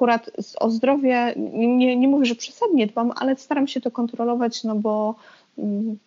akurat 0.00 0.30
o 0.60 0.70
zdrowie 0.70 1.34
nie, 1.36 1.96
nie 1.96 2.08
mówię, 2.08 2.26
że 2.26 2.34
przesadnie 2.34 2.86
dbam, 2.86 3.12
ale 3.16 3.36
staram 3.36 3.68
się 3.68 3.80
to 3.80 3.90
kontrolować, 3.90 4.64
no 4.64 4.74
bo 4.74 5.14
mm, 5.58 5.98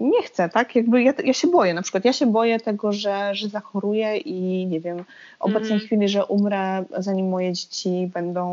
nie 0.00 0.22
chcę, 0.22 0.48
tak? 0.48 0.76
Jakby 0.76 1.02
ja, 1.02 1.12
ja, 1.24 1.32
się 1.32 1.48
boję, 1.48 1.74
na 1.74 1.82
przykład 1.82 2.04
ja 2.04 2.12
się 2.12 2.26
boję 2.26 2.60
tego, 2.60 2.92
że, 2.92 3.34
że 3.34 3.48
zachoruję 3.48 4.16
i 4.16 4.66
nie 4.66 4.80
wiem, 4.80 5.04
obecnej 5.40 5.72
mm. 5.72 5.86
chwili, 5.86 6.08
że 6.08 6.26
umrę, 6.26 6.84
zanim 6.98 7.28
moje 7.28 7.52
dzieci 7.52 8.10
będą 8.14 8.44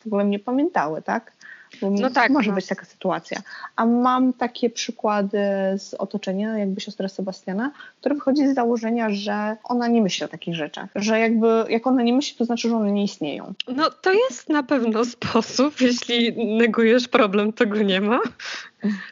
w 0.00 0.06
ogóle 0.06 0.24
mnie 0.24 0.38
pamiętały, 0.38 1.02
tak? 1.02 1.32
No 1.82 2.10
tak, 2.10 2.30
może 2.30 2.50
no. 2.50 2.54
być 2.54 2.66
taka 2.66 2.84
sytuacja. 2.84 3.42
A 3.76 3.86
mam 3.86 4.32
takie 4.32 4.70
przykłady 4.70 5.38
z 5.78 5.94
otoczenia, 5.98 6.58
jakby 6.58 6.80
siostra 6.80 7.08
Sebastiana, 7.08 7.72
która 8.00 8.14
wychodzi 8.14 8.48
z 8.48 8.54
założenia, 8.54 9.10
że 9.10 9.56
ona 9.64 9.88
nie 9.88 10.02
myśli 10.02 10.24
o 10.24 10.28
takich 10.28 10.54
rzeczach. 10.54 10.90
Że 10.94 11.18
jakby 11.18 11.64
jak 11.68 11.86
ona 11.86 12.02
nie 12.02 12.12
myśli, 12.12 12.36
to 12.36 12.44
znaczy, 12.44 12.68
że 12.68 12.76
one 12.76 12.92
nie 12.92 13.04
istnieją. 13.04 13.54
No 13.68 13.90
to 13.90 14.12
jest 14.12 14.48
na 14.48 14.62
pewno 14.62 15.04
sposób. 15.04 15.80
Jeśli 15.80 16.46
negujesz 16.56 17.08
problem, 17.08 17.52
to 17.52 17.66
go 17.66 17.82
nie 17.82 18.00
ma. 18.00 18.20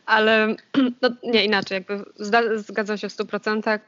Ale 0.06 0.56
no, 1.02 1.08
nie 1.22 1.44
inaczej, 1.44 1.74
jakby 1.74 2.04
zgadzam 2.56 2.98
się 2.98 3.08
w 3.08 3.12
100%. 3.12 3.78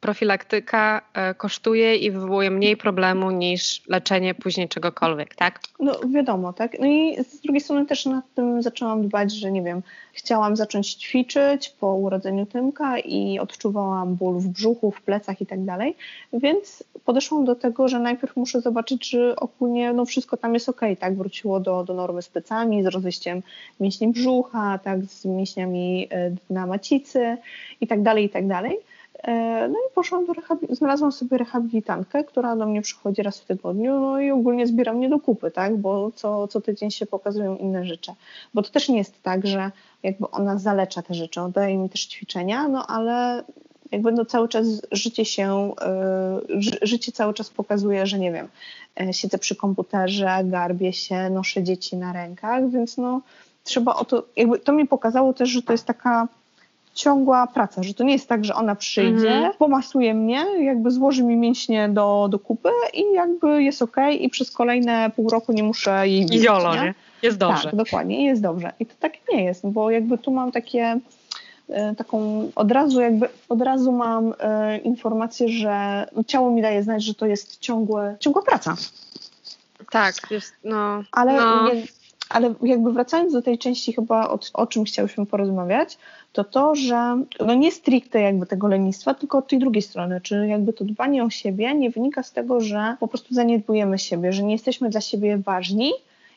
Profilaktyka 0.00 1.02
e, 1.14 1.34
kosztuje 1.34 1.96
i 1.96 2.10
wywołuje 2.10 2.50
mniej 2.50 2.76
problemu 2.76 3.30
niż 3.30 3.82
leczenie 3.88 4.34
później 4.34 4.68
czegokolwiek, 4.68 5.34
tak? 5.34 5.60
No 5.80 6.00
wiadomo, 6.14 6.52
tak. 6.52 6.78
No 6.80 6.86
i 6.86 7.24
z 7.24 7.40
drugiej 7.40 7.60
strony 7.60 7.86
też 7.86 8.06
nad 8.06 8.24
tym 8.34 8.62
zaczęłam 8.62 9.08
dbać, 9.08 9.32
że 9.32 9.52
nie 9.52 9.62
wiem, 9.62 9.82
chciałam 10.12 10.56
zacząć 10.56 10.94
ćwiczyć 10.94 11.68
po 11.68 11.94
urodzeniu 11.94 12.46
Tymka 12.46 12.98
i 12.98 13.38
odczuwałam 13.38 14.14
ból 14.14 14.38
w 14.38 14.48
brzuchu, 14.48 14.90
w 14.90 15.02
plecach 15.02 15.40
i 15.40 15.46
tak 15.46 15.64
dalej, 15.64 15.96
więc 16.32 16.84
podeszłam 17.04 17.44
do 17.44 17.54
tego, 17.54 17.88
że 17.88 17.98
najpierw 17.98 18.36
muszę 18.36 18.60
zobaczyć, 18.60 19.10
czy 19.10 19.36
ogólnie 19.36 19.92
no 19.92 20.04
wszystko 20.04 20.36
tam 20.36 20.54
jest 20.54 20.68
ok, 20.68 20.80
tak, 20.98 21.16
wróciło 21.16 21.60
do, 21.60 21.84
do 21.84 21.94
normy 21.94 22.22
z 22.22 22.28
plecami, 22.28 22.82
z 22.82 22.86
rozejściem 22.86 23.42
mięśni 23.80 24.08
brzucha, 24.08 24.78
tak, 24.78 24.93
z 25.02 25.24
mięśniami 25.24 26.08
e, 26.10 26.30
dna 26.30 26.66
macicy 26.66 27.36
i 27.80 27.86
tak 27.86 28.02
dalej, 28.02 28.24
i 28.24 28.30
tak 28.30 28.46
dalej. 28.46 28.78
E, 29.22 29.68
no 29.68 29.74
i 29.74 29.94
poszłam 29.94 30.26
do 30.26 30.32
rehabilitacji, 30.32 30.76
znalazłam 30.76 31.12
sobie 31.12 31.38
rehabilitantkę, 31.38 32.24
która 32.24 32.56
do 32.56 32.66
mnie 32.66 32.82
przychodzi 32.82 33.22
raz 33.22 33.40
w 33.40 33.44
tygodniu, 33.44 34.00
no 34.00 34.20
i 34.20 34.30
ogólnie 34.30 34.66
zbiera 34.66 34.92
mnie 34.92 35.08
do 35.08 35.20
kupy, 35.20 35.50
tak, 35.50 35.76
bo 35.76 36.10
co, 36.14 36.48
co 36.48 36.60
tydzień 36.60 36.90
się 36.90 37.06
pokazują 37.06 37.56
inne 37.56 37.84
rzeczy. 37.84 38.12
Bo 38.54 38.62
to 38.62 38.70
też 38.70 38.88
nie 38.88 38.98
jest 38.98 39.22
tak, 39.22 39.46
że 39.46 39.70
jakby 40.02 40.30
ona 40.30 40.58
zalecza 40.58 41.02
te 41.02 41.14
rzeczy, 41.14 41.40
on 41.40 41.52
daje 41.52 41.78
mi 41.78 41.90
też 41.90 42.06
ćwiczenia, 42.06 42.68
no 42.68 42.86
ale 42.86 43.44
jakby 43.92 44.12
no 44.12 44.24
cały 44.24 44.48
czas 44.48 44.66
życie 44.92 45.24
się, 45.24 45.72
yy, 46.48 46.76
życie 46.82 47.12
cały 47.12 47.34
czas 47.34 47.50
pokazuje, 47.50 48.06
że 48.06 48.18
nie 48.18 48.32
wiem, 48.32 48.48
siedzę 49.12 49.38
przy 49.38 49.56
komputerze, 49.56 50.40
garbię 50.44 50.92
się, 50.92 51.30
noszę 51.30 51.62
dzieci 51.62 51.96
na 51.96 52.12
rękach, 52.12 52.70
więc 52.70 52.96
no 52.96 53.20
trzeba 53.64 53.94
o 53.94 54.04
to, 54.04 54.24
jakby 54.36 54.58
to 54.58 54.72
mi 54.72 54.86
pokazało 54.86 55.32
też, 55.32 55.48
że 55.48 55.62
to 55.62 55.72
jest 55.72 55.86
taka 55.86 56.28
ciągła 56.94 57.46
praca, 57.46 57.82
że 57.82 57.94
to 57.94 58.04
nie 58.04 58.12
jest 58.12 58.28
tak, 58.28 58.44
że 58.44 58.54
ona 58.54 58.74
przyjdzie, 58.74 59.30
-hmm. 59.30 59.56
pomasuje 59.58 60.14
mnie, 60.14 60.46
jakby 60.60 60.90
złoży 60.90 61.22
mi 61.22 61.36
mięśnie 61.36 61.88
do, 61.88 62.28
do 62.30 62.38
kupy 62.38 62.68
i 62.92 63.02
jakby 63.14 63.62
jest 63.62 63.82
ok 63.82 63.96
i 64.20 64.28
przez 64.28 64.50
kolejne 64.50 65.10
pół 65.16 65.30
roku 65.30 65.52
nie 65.52 65.62
muszę 65.62 66.08
jej 66.08 66.20
widzieć. 66.20 66.44
Jolo, 66.44 66.74
nie? 66.74 66.94
Jest 67.22 67.38
dobrze. 67.38 67.64
Tak, 67.64 67.76
dokładnie, 67.76 68.24
jest 68.24 68.42
dobrze. 68.42 68.72
I 68.80 68.86
to 68.86 68.94
tak 69.00 69.12
nie 69.32 69.44
jest, 69.44 69.66
bo 69.66 69.90
jakby 69.90 70.18
tu 70.18 70.30
mam 70.30 70.52
takie 70.52 71.00
e, 71.68 71.94
taką 71.94 72.50
od 72.54 72.72
razu 72.72 73.00
jakby 73.00 73.28
od 73.48 73.62
razu 73.62 73.92
mam 73.92 74.34
e, 74.40 74.78
informację, 74.78 75.48
że 75.48 76.06
ciało 76.26 76.50
mi 76.50 76.62
daje 76.62 76.82
znać, 76.82 77.04
że 77.04 77.14
to 77.14 77.26
jest 77.26 77.58
ciągłe, 77.58 78.16
ciągła 78.20 78.42
praca. 78.42 78.76
Tak, 79.90 80.14
jest, 80.30 80.54
no. 80.64 81.02
Ale 81.12 81.36
no. 81.36 81.72
Nie, 81.72 81.82
ale 82.34 82.54
jakby 82.62 82.92
wracając 82.92 83.32
do 83.32 83.42
tej 83.42 83.58
części 83.58 83.92
chyba 83.92 84.28
o, 84.28 84.38
o 84.52 84.66
czym 84.66 84.84
chciałyśmy 84.84 85.26
porozmawiać, 85.26 85.98
to 86.32 86.44
to, 86.44 86.74
że 86.74 87.22
no 87.40 87.54
nie 87.54 87.72
stricte 87.72 88.20
jakby 88.20 88.46
tego 88.46 88.68
lenistwa, 88.68 89.14
tylko 89.14 89.38
od 89.38 89.48
tej 89.48 89.58
drugiej 89.58 89.82
strony, 89.82 90.20
czy 90.20 90.46
jakby 90.46 90.72
to 90.72 90.84
dbanie 90.84 91.24
o 91.24 91.30
siebie 91.30 91.74
nie 91.74 91.90
wynika 91.90 92.22
z 92.22 92.32
tego, 92.32 92.60
że 92.60 92.96
po 93.00 93.08
prostu 93.08 93.34
zaniedbujemy 93.34 93.98
siebie, 93.98 94.32
że 94.32 94.42
nie 94.42 94.52
jesteśmy 94.52 94.90
dla 94.90 95.00
siebie 95.00 95.38
ważni, 95.38 95.92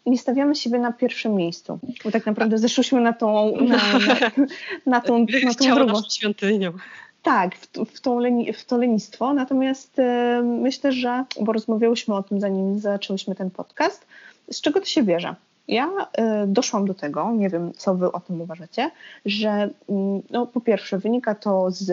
i 0.06 0.12
nie 0.12 0.18
stawiamy 0.18 0.56
siebie 0.56 0.80
na 0.80 0.94
pierwszym 0.94 1.36
miejscu. 1.36 1.80
Bo 2.04 2.12
tak 2.12 2.26
naprawdę 2.26 2.58
zeszłyśmy 2.58 3.02
na 3.02 3.14
tą, 3.14 3.52
na, 3.62 3.78
na, 3.78 4.32
na 4.86 5.02
tą, 5.02 5.26
na 5.46 5.54
tą 5.54 5.76
drugą. 5.76 6.02
świątynią. 6.10 6.72
Tak, 7.24 7.56
w, 7.56 7.68
w, 7.94 8.02
tą 8.02 8.20
leni, 8.20 8.54
w 8.54 8.66
to 8.66 8.78
lenistwo. 8.78 9.34
Natomiast 9.34 10.00
y, 10.00 10.04
myślę, 10.44 10.92
że, 10.92 11.26
bo 11.42 11.54
rozmawiałyśmy 11.54 12.16
o 12.16 12.24
tym, 12.24 12.40
zanim 12.40 12.80
zaczęłyśmy 12.80 13.36
ten 13.36 13.52
podcast, 13.52 14.08
z 14.52 14.62
czego 14.62 14.80
to 14.80 14.86
się 14.86 15.04
bierze? 15.04 15.36
Ja 15.68 15.88
y, 15.88 16.48
doszłam 16.48 16.86
do 16.86 16.94
tego, 16.94 17.32
nie 17.32 17.50
wiem 17.50 17.74
co 17.74 17.96
wy 17.96 18.12
o 18.12 18.20
tym 18.20 18.42
uważacie, 18.42 18.92
że 19.26 19.70
mm, 19.90 20.22
no, 20.30 20.46
po 20.46 20.62
pierwsze 20.62 20.98
wynika 20.98 21.36
to 21.36 21.72
z, 21.72 21.90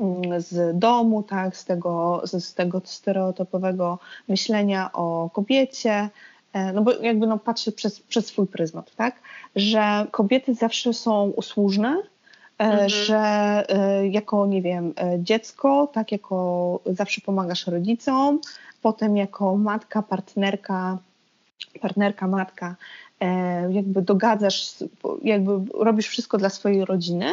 mm, 0.00 0.40
z 0.40 0.78
domu, 0.78 1.22
tak, 1.22 1.56
z 1.56 1.64
tego, 1.64 2.22
z, 2.24 2.54
tego 2.54 2.82
stereotypowego 2.84 3.98
myślenia 4.28 4.90
o 4.92 5.30
kobiecie, 5.32 6.08
e, 6.52 6.72
no 6.72 6.82
bo 6.82 6.92
jakby 6.92 7.26
no, 7.26 7.38
patrzę 7.38 7.72
przez, 7.72 8.00
przez 8.00 8.26
swój 8.26 8.46
pryzmat, 8.46 8.96
tak, 8.96 9.14
że 9.56 10.06
kobiety 10.10 10.54
zawsze 10.54 10.92
są 10.92 11.24
usłużne, 11.36 12.02
e, 12.58 12.64
mhm. 12.64 12.88
że 12.88 13.18
e, 13.68 14.08
jako, 14.08 14.46
nie 14.46 14.62
wiem, 14.62 14.94
dziecko, 15.18 15.90
tak, 15.92 16.12
jako 16.12 16.80
zawsze 16.86 17.20
pomagasz 17.20 17.66
rodzicom, 17.66 18.40
potem 18.82 19.16
jako 19.16 19.56
matka, 19.56 20.02
partnerka, 20.02 20.98
partnerka, 21.80 22.28
matka, 22.28 22.76
e, 23.20 23.72
jakby 23.72 24.02
dogadzasz, 24.02 24.74
jakby 25.22 25.50
robisz 25.74 26.08
wszystko 26.08 26.38
dla 26.38 26.50
swojej 26.50 26.84
rodziny 26.84 27.32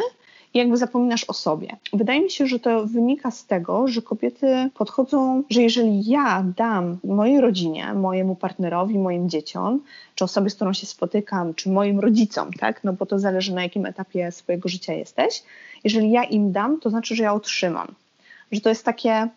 i 0.54 0.58
jakby 0.58 0.76
zapominasz 0.76 1.24
o 1.24 1.32
sobie. 1.32 1.76
Wydaje 1.92 2.20
mi 2.20 2.30
się, 2.30 2.46
że 2.46 2.58
to 2.58 2.86
wynika 2.86 3.30
z 3.30 3.46
tego, 3.46 3.88
że 3.88 4.02
kobiety 4.02 4.70
podchodzą, 4.74 5.42
że 5.50 5.62
jeżeli 5.62 6.04
ja 6.10 6.44
dam 6.56 6.98
mojej 7.04 7.40
rodzinie, 7.40 7.94
mojemu 7.94 8.36
partnerowi, 8.36 8.98
moim 8.98 9.28
dzieciom, 9.28 9.80
czy 10.14 10.24
osobie, 10.24 10.50
z 10.50 10.54
którą 10.54 10.72
się 10.72 10.86
spotykam, 10.86 11.54
czy 11.54 11.70
moim 11.70 12.00
rodzicom, 12.00 12.52
tak, 12.52 12.84
no 12.84 12.92
bo 12.92 13.06
to 13.06 13.18
zależy 13.18 13.54
na 13.54 13.62
jakim 13.62 13.86
etapie 13.86 14.32
swojego 14.32 14.68
życia 14.68 14.92
jesteś, 14.92 15.42
jeżeli 15.84 16.10
ja 16.10 16.24
im 16.24 16.52
dam, 16.52 16.80
to 16.80 16.90
znaczy, 16.90 17.14
że 17.14 17.22
ja 17.22 17.34
otrzymam. 17.34 17.94
Że 18.52 18.60
to 18.60 18.68
jest 18.68 18.84
takie, 18.84 19.28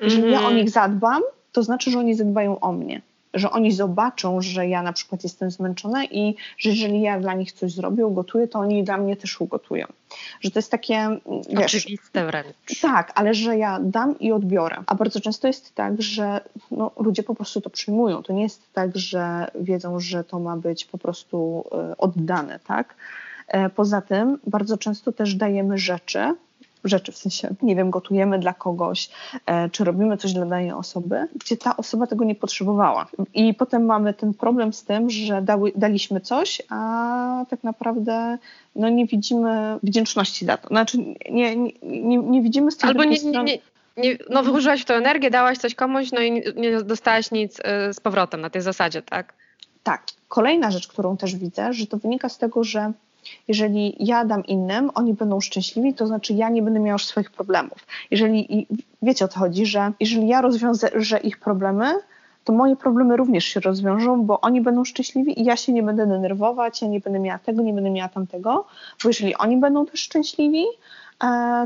jeżeli 0.00 0.22
mm 0.22 0.30
-hmm. 0.30 0.34
ja 0.34 0.38
o 0.38 0.42
mhm. 0.42 0.56
nich 0.56 0.70
zadbam, 0.70 1.22
to 1.52 1.62
znaczy, 1.62 1.90
że 1.90 1.98
oni 1.98 2.14
zadbają 2.14 2.60
o 2.60 2.72
mnie 2.72 3.02
że 3.34 3.50
oni 3.50 3.72
zobaczą, 3.72 4.42
że 4.42 4.68
ja 4.68 4.82
na 4.82 4.92
przykład 4.92 5.22
jestem 5.24 5.50
zmęczona 5.50 6.04
i 6.04 6.36
że 6.58 6.70
jeżeli 6.70 7.00
ja 7.00 7.20
dla 7.20 7.34
nich 7.34 7.52
coś 7.52 7.72
zrobię, 7.72 8.06
ugotuję, 8.06 8.48
to 8.48 8.58
oni 8.58 8.84
dla 8.84 8.96
mnie 8.96 9.16
też 9.16 9.40
ugotują. 9.40 9.86
Że 10.40 10.50
to 10.50 10.58
jest 10.58 10.70
takie... 10.70 11.08
Wiesz, 11.48 11.64
Oczywiste 11.64 12.26
wręcz. 12.26 12.80
Tak, 12.80 13.12
ale 13.14 13.34
że 13.34 13.58
ja 13.58 13.80
dam 13.82 14.18
i 14.18 14.32
odbiorę. 14.32 14.76
A 14.86 14.94
bardzo 14.94 15.20
często 15.20 15.46
jest 15.46 15.74
tak, 15.74 16.02
że 16.02 16.40
no, 16.70 16.90
ludzie 16.96 17.22
po 17.22 17.34
prostu 17.34 17.60
to 17.60 17.70
przyjmują. 17.70 18.22
To 18.22 18.32
nie 18.32 18.42
jest 18.42 18.72
tak, 18.72 18.96
że 18.96 19.50
wiedzą, 19.54 20.00
że 20.00 20.24
to 20.24 20.38
ma 20.38 20.56
być 20.56 20.84
po 20.84 20.98
prostu 20.98 21.64
e, 21.72 21.96
oddane, 21.96 22.58
tak? 22.66 22.94
E, 23.48 23.70
poza 23.70 24.00
tym 24.00 24.38
bardzo 24.46 24.78
często 24.78 25.12
też 25.12 25.34
dajemy 25.34 25.78
rzeczy, 25.78 26.34
rzeczy, 26.84 27.12
w 27.12 27.16
sensie, 27.16 27.54
nie 27.62 27.76
wiem, 27.76 27.90
gotujemy 27.90 28.38
dla 28.38 28.54
kogoś, 28.54 29.10
e, 29.46 29.70
czy 29.70 29.84
robimy 29.84 30.16
coś 30.16 30.32
dla 30.32 30.46
danej 30.46 30.72
osoby, 30.72 31.28
gdzie 31.34 31.56
ta 31.56 31.76
osoba 31.76 32.06
tego 32.06 32.24
nie 32.24 32.34
potrzebowała. 32.34 33.06
I 33.34 33.54
potem 33.54 33.84
mamy 33.84 34.14
ten 34.14 34.34
problem 34.34 34.72
z 34.72 34.84
tym, 34.84 35.10
że 35.10 35.42
dały, 35.42 35.72
daliśmy 35.76 36.20
coś, 36.20 36.62
a 36.68 37.44
tak 37.50 37.64
naprawdę 37.64 38.38
no, 38.76 38.88
nie 38.88 39.06
widzimy 39.06 39.78
wdzięczności 39.82 40.44
za 40.44 40.56
to. 40.56 40.68
Znaczy, 40.68 40.98
nie, 41.30 41.56
nie, 41.56 41.72
nie, 41.82 42.18
nie 42.18 42.42
widzimy 42.42 42.70
z 42.70 42.76
tej 42.76 42.90
Albo 42.90 43.04
nie, 43.04 43.18
nie, 43.24 43.42
nie, 43.42 43.58
nie, 43.96 44.18
no 44.30 44.42
wyłożyłaś 44.42 44.82
w 44.82 44.84
to 44.84 44.94
energię, 44.94 45.30
dałaś 45.30 45.58
coś 45.58 45.74
komuś, 45.74 46.12
no 46.12 46.20
i 46.20 46.32
nie, 46.32 46.42
nie 46.56 46.82
dostałaś 46.82 47.30
nic 47.30 47.58
y, 47.58 47.62
z 47.94 48.00
powrotem 48.00 48.40
na 48.40 48.50
tej 48.50 48.62
zasadzie, 48.62 49.02
tak? 49.02 49.34
Tak. 49.82 50.02
Kolejna 50.28 50.70
rzecz, 50.70 50.88
którą 50.88 51.16
też 51.16 51.36
widzę, 51.36 51.72
że 51.72 51.86
to 51.86 51.96
wynika 51.96 52.28
z 52.28 52.38
tego, 52.38 52.64
że 52.64 52.92
jeżeli 53.48 53.96
ja 53.98 54.24
dam 54.24 54.44
innym, 54.44 54.90
oni 54.94 55.14
będą 55.14 55.40
szczęśliwi, 55.40 55.94
to 55.94 56.06
znaczy 56.06 56.34
ja 56.34 56.48
nie 56.48 56.62
będę 56.62 56.80
miała 56.80 56.92
już 56.92 57.06
swoich 57.06 57.30
problemów. 57.30 57.86
Jeżeli, 58.10 58.66
wiecie 59.02 59.24
o 59.24 59.28
co 59.28 59.38
chodzi, 59.38 59.66
że 59.66 59.92
jeżeli 60.00 60.28
ja 60.28 60.40
rozwiążę 60.40 61.18
ich 61.22 61.38
problemy, 61.38 61.94
to 62.44 62.52
moje 62.52 62.76
problemy 62.76 63.16
również 63.16 63.44
się 63.44 63.60
rozwiążą, 63.60 64.22
bo 64.24 64.40
oni 64.40 64.60
będą 64.60 64.84
szczęśliwi 64.84 65.40
i 65.40 65.44
ja 65.44 65.56
się 65.56 65.72
nie 65.72 65.82
będę 65.82 66.06
denerwować, 66.06 66.82
ja 66.82 66.88
nie 66.88 67.00
będę 67.00 67.18
miała 67.18 67.38
tego, 67.38 67.62
nie 67.62 67.72
będę 67.72 67.90
miała 67.90 68.08
tamtego, 68.08 68.66
bo 69.02 69.08
jeżeli 69.08 69.36
oni 69.36 69.56
będą 69.56 69.86
też 69.86 70.00
szczęśliwi, 70.00 70.64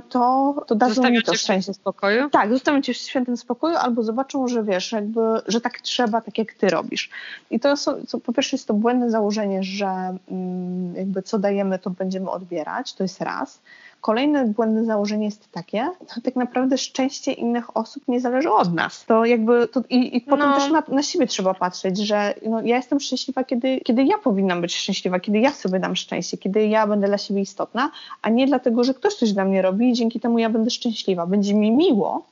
to, 0.08 0.54
to 0.66 0.75
dadzą 0.75 1.10
mi 1.10 1.22
to 1.22 1.34
szczęście. 1.34 1.72
w 1.72 1.76
spokoju? 1.76 2.30
Tak, 2.30 2.50
zostawią 2.50 2.82
cię 2.82 2.94
w 2.94 2.96
świętym 2.96 3.36
spokoju 3.36 3.76
albo 3.76 4.02
zobaczą, 4.02 4.48
że 4.48 4.64
wiesz, 4.64 4.92
jakby, 4.92 5.20
że 5.46 5.60
tak 5.60 5.80
trzeba, 5.80 6.20
tak 6.20 6.38
jak 6.38 6.52
ty 6.52 6.68
robisz. 6.68 7.10
I 7.50 7.60
to 7.60 7.76
są, 7.76 8.06
co, 8.06 8.20
po 8.20 8.32
pierwsze 8.32 8.56
jest 8.56 8.68
to 8.68 8.75
błędne 8.75 9.10
założenie, 9.10 9.62
że 9.62 10.16
mm, 10.30 10.94
jakby 10.96 11.22
co 11.22 11.38
dajemy, 11.38 11.78
to 11.78 11.90
będziemy 11.90 12.30
odbierać, 12.30 12.94
to 12.94 13.04
jest 13.04 13.20
raz. 13.20 13.60
Kolejne 14.06 14.46
błędne 14.46 14.84
założenie 14.84 15.25
jest 15.25 15.52
takie, 15.52 15.90
że 16.14 16.20
tak 16.20 16.36
naprawdę 16.36 16.78
szczęście 16.78 17.32
innych 17.32 17.76
osób 17.76 18.02
nie 18.08 18.20
zależy 18.20 18.50
od 18.50 18.75
nas. 18.75 19.04
To 19.04 19.25
jakby 19.25 19.68
to, 19.68 19.82
i, 19.90 20.16
i 20.16 20.20
potem 20.20 20.50
no. 20.50 20.56
też 20.56 20.70
na, 20.70 20.82
na, 20.88 21.02
siebie 21.02 21.26
trzeba 21.26 21.54
patrzeć, 21.54 21.98
że 21.98 22.34
no, 22.48 22.62
ja 22.62 22.76
jestem 22.76 23.00
szczęśliwa, 23.00 23.44
kiedy, 23.44 23.80
kiedy 23.80 24.04
ja 24.04 24.18
powinnam 24.18 24.60
być 24.60 24.76
szczęśliwa, 24.76 25.20
kiedy 25.20 25.38
ja 25.38 25.52
sobie 25.52 25.80
dam 25.80 25.96
szczęście, 25.96 26.38
kiedy 26.38 26.66
ja 26.66 26.86
będę 26.86 27.06
dla 27.06 27.18
siebie 27.18 27.40
istotna, 27.40 27.90
a 28.22 28.30
nie 28.30 28.46
dlatego, 28.46 28.84
że 28.84 28.94
ktoś 28.94 29.14
coś 29.14 29.32
dla 29.32 29.44
mnie 29.44 29.62
robi 29.62 29.90
i 29.90 29.92
dzięki 29.92 30.20
temu 30.20 30.38
ja 30.38 30.50
będę 30.50 30.70
szczęśliwa. 30.70 31.26
Będzie 31.26 31.54
mi 31.54 31.70
miło, 31.70 32.22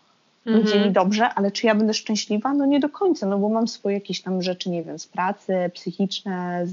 będzie 0.45 0.71
mi 0.71 0.75
mhm. 0.75 0.93
dobrze, 0.93 1.29
ale 1.29 1.51
czy 1.51 1.67
ja 1.67 1.75
będę 1.75 1.95
szczęśliwa? 1.95 2.55
No 2.55 2.67
nie 2.67 2.81
do 2.81 2.89
końca, 2.89 3.27
no 3.27 3.39
bo 3.39 3.49
mam 3.49 3.69
swoje 3.69 3.95
jakieś 3.95 4.23
tam 4.23 4.43
rzeczy, 4.43 4.71
nie 4.71 4.83
wiem, 4.83 4.99
z 4.99 5.07
pracy, 5.07 5.71
psychiczne, 5.75 6.67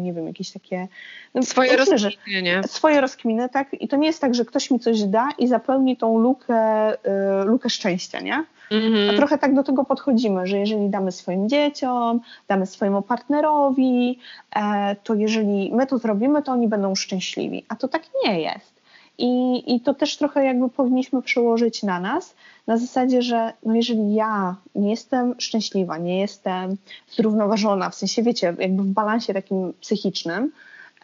nie 0.00 0.12
wiem, 0.12 0.26
jakieś 0.26 0.50
takie... 0.50 0.88
No, 1.34 1.42
swoje 1.42 1.76
rozkminy, 1.76 2.42
nie? 2.42 2.62
Swoje 2.66 3.00
rozkminy, 3.00 3.48
tak? 3.48 3.74
I 3.80 3.88
to 3.88 3.96
nie 3.96 4.06
jest 4.06 4.20
tak, 4.20 4.34
że 4.34 4.44
ktoś 4.44 4.70
mi 4.70 4.80
coś 4.80 5.02
da 5.02 5.28
i 5.38 5.48
zapełni 5.48 5.96
tą 5.96 6.18
lukę, 6.18 6.92
y, 6.94 6.98
lukę 7.44 7.70
szczęścia, 7.70 8.20
nie? 8.20 8.44
Mhm. 8.70 9.10
A 9.10 9.12
trochę 9.16 9.38
tak 9.38 9.54
do 9.54 9.62
tego 9.62 9.84
podchodzimy, 9.84 10.46
że 10.46 10.58
jeżeli 10.58 10.88
damy 10.88 11.12
swoim 11.12 11.48
dzieciom, 11.48 12.20
damy 12.48 12.66
swojemu 12.66 13.02
partnerowi, 13.02 14.18
e, 14.56 14.96
to 15.04 15.14
jeżeli 15.14 15.72
my 15.74 15.86
to 15.86 15.98
zrobimy, 15.98 16.42
to 16.42 16.52
oni 16.52 16.68
będą 16.68 16.94
szczęśliwi. 16.94 17.64
A 17.68 17.76
to 17.76 17.88
tak 17.88 18.02
nie 18.24 18.40
jest. 18.40 18.77
I, 19.18 19.62
I 19.74 19.80
to 19.80 19.94
też 19.94 20.16
trochę 20.16 20.44
jakby 20.44 20.68
powinniśmy 20.68 21.22
przełożyć 21.22 21.82
na 21.82 22.00
nas, 22.00 22.34
na 22.66 22.76
zasadzie, 22.76 23.22
że 23.22 23.52
no 23.62 23.74
jeżeli 23.74 24.14
ja 24.14 24.56
nie 24.74 24.90
jestem 24.90 25.34
szczęśliwa, 25.40 25.98
nie 25.98 26.20
jestem 26.20 26.76
zrównoważona, 27.10 27.90
w 27.90 27.94
sensie 27.94 28.22
wiecie, 28.22 28.54
jakby 28.58 28.82
w 28.82 28.86
balansie 28.86 29.34
takim 29.34 29.72
psychicznym, 29.80 30.52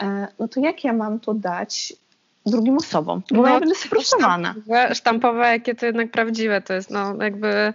e, 0.00 0.28
no 0.38 0.48
to 0.48 0.60
jak 0.60 0.84
ja 0.84 0.92
mam 0.92 1.20
to 1.20 1.34
dać 1.34 1.94
drugim 2.46 2.76
osobom? 2.76 3.22
Bo 3.30 3.42
no, 3.42 3.48
ja 3.48 3.60
będę 3.60 3.74
sfrustrowana. 3.74 4.50
Sztampowe, 4.50 4.94
sztampowe, 4.94 5.48
jakie 5.48 5.74
to 5.74 5.86
jednak 5.86 6.10
prawdziwe, 6.10 6.60
to 6.60 6.74
jest 6.74 6.90
no 6.90 7.22
jakby 7.22 7.72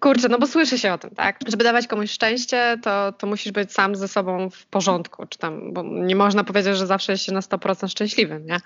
kurczę, 0.00 0.28
no 0.28 0.38
bo 0.38 0.46
słyszy 0.46 0.78
się 0.78 0.92
o 0.92 0.98
tym, 0.98 1.10
tak? 1.10 1.38
Żeby 1.46 1.64
dawać 1.64 1.86
komuś 1.86 2.10
szczęście, 2.10 2.78
to, 2.82 3.12
to 3.12 3.26
musisz 3.26 3.52
być 3.52 3.72
sam 3.72 3.96
ze 3.96 4.08
sobą 4.08 4.50
w 4.50 4.66
porządku, 4.66 5.26
czy 5.26 5.38
tam, 5.38 5.72
bo 5.72 5.82
nie 5.82 6.16
można 6.16 6.44
powiedzieć, 6.44 6.76
że 6.76 6.86
zawsze 6.86 7.12
jest 7.12 7.24
się 7.24 7.32
na 7.32 7.40
100% 7.40 7.88
szczęśliwym, 7.88 8.46
nie? 8.46 8.56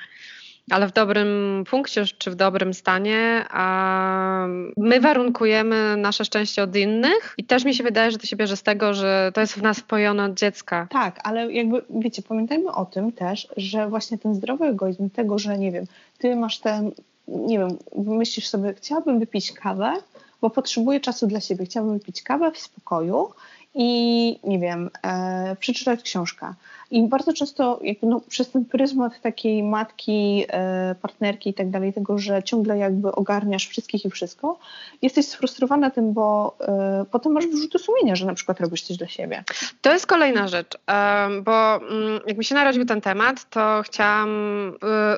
Ale 0.70 0.88
w 0.88 0.92
dobrym 0.92 1.64
punkcie 1.70 2.04
czy 2.04 2.30
w 2.30 2.34
dobrym 2.34 2.74
stanie, 2.74 3.44
a 3.50 4.46
my 4.76 5.00
warunkujemy 5.00 5.96
nasze 5.96 6.24
szczęście 6.24 6.62
od 6.62 6.76
innych 6.76 7.34
i 7.38 7.44
też 7.44 7.64
mi 7.64 7.74
się 7.74 7.84
wydaje, 7.84 8.10
że 8.10 8.18
to 8.18 8.26
się 8.26 8.36
bierze 8.36 8.56
z 8.56 8.62
tego, 8.62 8.94
że 8.94 9.30
to 9.34 9.40
jest 9.40 9.52
w 9.52 9.62
nas 9.62 9.78
wpojone 9.78 10.24
od 10.24 10.34
dziecka. 10.34 10.86
Tak, 10.90 11.20
ale 11.24 11.52
jakby, 11.52 11.82
wiecie, 11.90 12.22
pamiętajmy 12.22 12.72
o 12.72 12.84
tym 12.84 13.12
też, 13.12 13.48
że 13.56 13.88
właśnie 13.88 14.18
ten 14.18 14.34
zdrowy 14.34 14.64
egoizm 14.64 15.10
tego, 15.10 15.38
że 15.38 15.58
nie 15.58 15.72
wiem, 15.72 15.84
ty 16.18 16.36
masz 16.36 16.58
ten, 16.58 16.92
nie 17.28 17.58
wiem, 17.58 17.68
myślisz 17.96 18.48
sobie, 18.48 18.74
chciałabym 18.74 19.18
wypić 19.18 19.52
kawę, 19.52 19.92
bo 20.40 20.50
potrzebuję 20.50 21.00
czasu 21.00 21.26
dla 21.26 21.40
siebie, 21.40 21.64
chciałabym 21.64 21.98
wypić 21.98 22.22
kawę 22.22 22.52
w 22.52 22.58
spokoju 22.58 23.28
i 23.74 24.38
nie 24.44 24.58
wiem, 24.58 24.90
e, 25.02 25.56
przeczytać 25.60 26.02
książkę. 26.02 26.54
I 26.90 27.08
bardzo 27.08 27.32
często 27.32 27.78
jakby, 27.82 28.06
no, 28.06 28.20
przez 28.28 28.50
ten 28.50 28.64
pryzmat 28.64 29.20
takiej 29.20 29.62
matki, 29.62 30.44
e, 30.48 30.94
partnerki 31.02 31.50
i 31.50 31.54
tak 31.54 31.70
dalej, 31.70 31.92
tego, 31.92 32.18
że 32.18 32.42
ciągle 32.42 32.78
jakby 32.78 33.12
ogarniasz 33.12 33.66
wszystkich 33.66 34.04
i 34.04 34.10
wszystko, 34.10 34.58
jesteś 35.02 35.26
sfrustrowana 35.26 35.90
tym, 35.90 36.12
bo 36.12 36.56
e, 36.60 37.04
potem 37.10 37.32
masz 37.32 37.46
wyrzuty 37.46 37.78
sumienia, 37.78 38.16
że 38.16 38.26
na 38.26 38.34
przykład 38.34 38.60
robisz 38.60 38.82
coś 38.82 38.96
dla 38.96 39.08
siebie. 39.08 39.44
To 39.82 39.92
jest 39.92 40.06
kolejna 40.06 40.48
rzecz, 40.48 40.78
bo 41.42 41.76
mm, 41.76 42.20
jak 42.26 42.38
mi 42.38 42.44
się 42.44 42.54
narodził 42.54 42.84
ten 42.84 43.00
temat, 43.00 43.50
to 43.50 43.82
chciałam, 43.84 44.28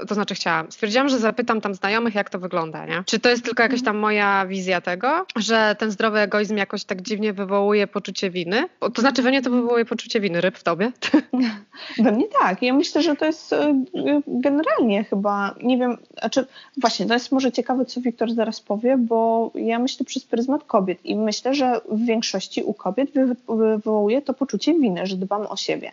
e, 0.02 0.06
to 0.06 0.14
znaczy 0.14 0.34
chciałam, 0.34 0.72
stwierdziłam, 0.72 1.08
że 1.08 1.18
zapytam 1.18 1.60
tam 1.60 1.74
znajomych, 1.74 2.14
jak 2.14 2.30
to 2.30 2.38
wygląda, 2.38 2.86
nie? 2.86 3.02
Czy 3.06 3.20
to 3.20 3.28
jest 3.28 3.44
tylko 3.44 3.62
jakaś 3.62 3.82
tam 3.82 3.96
moja 3.96 4.46
wizja 4.46 4.80
tego, 4.80 5.26
że 5.36 5.76
ten 5.78 5.90
zdrowy 5.90 6.18
egoizm 6.18 6.56
jakoś 6.56 6.84
tak 6.84 7.02
dziwnie 7.02 7.32
wywołuje 7.32 7.86
poczucie 7.86 8.30
winy? 8.30 8.68
To 8.94 9.00
znaczy 9.00 9.22
we 9.22 9.28
mnie 9.28 9.42
to 9.42 9.50
wywołuje 9.50 9.84
poczucie 9.84 10.20
winy, 10.20 10.40
ryb 10.40 10.58
w 10.58 10.62
tobie? 10.62 10.92
We 12.04 12.12
mnie 12.12 12.26
tak. 12.40 12.62
Ja 12.62 12.74
myślę, 12.74 13.02
że 13.02 13.16
to 13.16 13.24
jest 13.24 13.52
e, 13.52 13.82
generalnie 14.26 15.04
chyba, 15.04 15.54
nie 15.62 15.78
wiem, 15.78 15.96
znaczy 16.20 16.46
właśnie, 16.76 17.06
to 17.06 17.14
jest 17.14 17.32
może 17.32 17.52
ciekawe, 17.52 17.84
co 17.84 18.00
Wiktor 18.00 18.32
zaraz 18.32 18.60
powie, 18.60 18.96
bo 18.98 19.50
ja 19.54 19.78
myślę 19.78 20.06
przez 20.06 20.24
pryzmat 20.24 20.64
kobiet 20.64 20.98
i 21.04 21.16
myślę, 21.16 21.54
że 21.54 21.80
w 21.90 22.06
większości 22.06 22.62
u 22.62 22.74
kobiet 22.74 23.10
wywołuje 23.48 24.22
to 24.22 24.34
poczucie 24.34 24.74
winy, 24.74 25.06
że 25.06 25.16
dbam 25.16 25.46
o 25.46 25.56
siebie. 25.56 25.92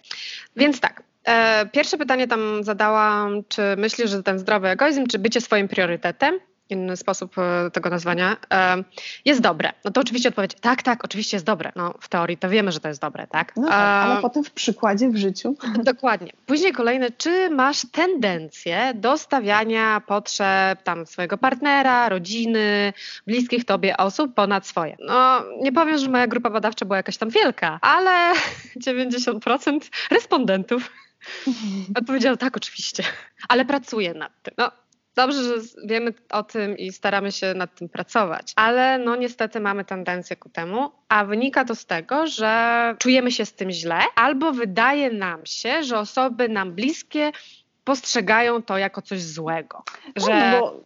Więc 0.56 0.80
tak, 0.80 1.04
e, 1.26 1.66
Pierwsze 1.66 1.98
pytanie 1.98 2.28
tam 2.28 2.64
zadałam, 2.64 3.44
czy 3.48 3.62
myślisz, 3.78 4.10
że 4.10 4.24
ten 4.24 4.40
zdrowy 4.40 4.68
egoizm, 4.68 5.08
czy 5.08 5.20
bycie 5.20 5.42
swoim 5.42 5.68
priorytetem 5.68 6.40
inny 6.70 6.98
sposób 6.98 7.36
e, 7.38 7.72
tego 7.72 7.90
nazwania, 7.90 8.38
e, 8.54 8.84
jest 9.26 9.42
dobre. 9.42 9.74
No 9.86 9.92
to 9.92 10.02
oczywiście 10.02 10.30
odpowiedź, 10.30 10.52
tak, 10.62 10.84
tak, 10.84 11.06
oczywiście 11.06 11.38
jest 11.38 11.46
dobre. 11.46 11.72
No 11.76 11.94
w 12.02 12.10
teorii 12.10 12.38
to 12.38 12.50
wiemy, 12.50 12.72
że 12.72 12.80
to 12.80 12.88
jest 12.88 13.02
dobre, 13.02 13.28
tak? 13.28 13.56
No 13.56 13.68
tak, 13.68 14.06
ale 14.06 14.22
potem 14.22 14.44
w 14.44 14.52
przykładzie, 14.52 15.10
w 15.10 15.18
życiu. 15.18 15.56
Dokładnie. 15.84 16.32
Później 16.46 16.74
kolejne, 16.74 17.12
czy 17.12 17.50
masz 17.50 17.82
tendencję 17.92 18.94
do 18.96 19.18
stawiania 19.18 20.02
potrzeb 20.08 20.84
tam 20.84 21.06
swojego 21.06 21.38
partnera, 21.38 22.10
rodziny, 22.10 22.94
bliskich 23.28 23.66
tobie 23.66 23.98
osób 23.98 24.34
ponad 24.34 24.68
swoje? 24.68 24.98
No 25.00 25.44
nie 25.62 25.72
powiem, 25.72 25.98
że 25.98 26.10
moja 26.10 26.28
grupa 26.28 26.50
badawcza 26.50 26.86
była 26.86 26.98
jakaś 26.98 27.18
tam 27.18 27.30
wielka, 27.30 27.80
ale 27.82 28.34
90% 28.88 29.80
respondentów 30.12 30.92
odpowiedziało 32.00 32.38
tak, 32.38 32.58
oczywiście, 32.58 33.04
ale 33.50 33.66
pracuję 33.66 34.14
nad 34.14 34.32
tym. 34.44 34.54
No, 34.58 34.72
Dobrze, 35.18 35.44
że 35.44 35.54
wiemy 35.84 36.14
o 36.32 36.44
tym 36.44 36.78
i 36.78 36.92
staramy 36.92 37.32
się 37.32 37.54
nad 37.54 37.76
tym 37.76 37.90
pracować, 37.90 38.54
ale 38.56 38.98
no 38.98 39.16
niestety 39.16 39.60
mamy 39.60 39.86
tendencję 39.86 40.36
ku 40.36 40.50
temu, 40.50 40.92
a 41.10 41.26
wynika 41.26 41.66
to 41.66 41.76
z 41.76 41.86
tego, 41.86 42.28
że 42.28 42.96
czujemy 43.00 43.32
się 43.32 43.46
z 43.46 43.54
tym 43.54 43.72
źle, 43.72 44.00
albo 44.16 44.52
wydaje 44.52 45.12
nam 45.12 45.46
się, 45.46 45.84
że 45.84 46.00
osoby 46.00 46.50
nam 46.50 46.72
bliskie 46.72 47.32
postrzegają 47.84 48.62
to 48.62 48.78
jako 48.78 49.02
coś 49.02 49.24
złego. 49.24 49.84
Że... 50.16 50.52
No 50.52 50.62
bo, 50.62 50.80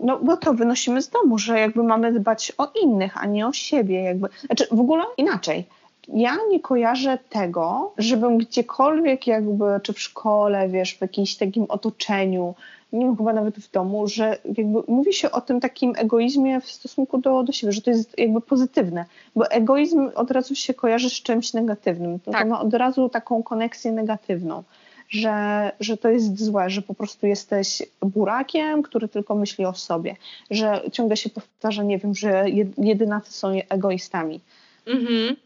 no 0.00 0.18
bo 0.18 0.36
to 0.36 0.54
wynosimy 0.54 1.02
z 1.02 1.08
domu, 1.08 1.38
że 1.38 1.60
jakby 1.60 1.82
mamy 1.82 2.12
dbać 2.12 2.52
o 2.58 2.72
innych, 2.82 3.16
a 3.16 3.26
nie 3.26 3.46
o 3.46 3.52
siebie. 3.52 4.02
Jakby. 4.02 4.28
Znaczy 4.46 4.66
w 4.70 4.80
ogóle 4.80 5.04
inaczej 5.16 5.66
ja 6.08 6.36
nie 6.50 6.60
kojarzę 6.60 7.18
tego, 7.30 7.92
żebym 7.98 8.38
gdziekolwiek 8.38 9.26
jakby, 9.26 9.64
czy 9.82 9.92
w 9.92 10.00
szkole, 10.00 10.68
wiesz, 10.68 10.94
w 10.94 11.00
jakimś 11.00 11.36
takim 11.36 11.64
otoczeniu, 11.68 12.54
nie 12.92 13.04
wiem, 13.06 13.16
chyba 13.16 13.32
nawet 13.32 13.58
w 13.58 13.70
domu, 13.70 14.08
że 14.08 14.38
jakby 14.44 14.82
mówi 14.88 15.12
się 15.12 15.30
o 15.30 15.40
tym 15.40 15.60
takim 15.60 15.92
egoizmie 15.96 16.60
w 16.60 16.70
stosunku 16.70 17.18
do, 17.18 17.42
do 17.42 17.52
siebie, 17.52 17.72
że 17.72 17.82
to 17.82 17.90
jest 17.90 18.18
jakby 18.18 18.40
pozytywne, 18.40 19.04
bo 19.36 19.50
egoizm 19.50 20.10
od 20.14 20.30
razu 20.30 20.54
się 20.54 20.74
kojarzy 20.74 21.10
z 21.10 21.22
czymś 21.22 21.52
negatywnym, 21.52 22.20
to, 22.20 22.30
tak. 22.30 22.42
to 22.42 22.48
ma 22.48 22.60
od 22.60 22.74
razu 22.74 23.08
taką 23.08 23.42
koneksję 23.42 23.92
negatywną. 23.92 24.62
Że, 25.08 25.72
że 25.80 25.96
to 25.96 26.08
jest 26.08 26.44
złe, 26.44 26.70
że 26.70 26.82
po 26.82 26.94
prostu 26.94 27.26
jesteś 27.26 27.82
burakiem, 28.00 28.82
który 28.82 29.08
tylko 29.08 29.34
myśli 29.34 29.64
o 29.64 29.74
sobie, 29.74 30.16
że 30.50 30.82
ciągle 30.92 31.16
się 31.16 31.30
powtarza, 31.30 31.82
nie 31.82 31.98
wiem, 31.98 32.14
że 32.14 32.44
jedynacy 32.78 33.32
są 33.32 33.48
egoistami. 33.68 34.40
Mhm. 34.86 35.36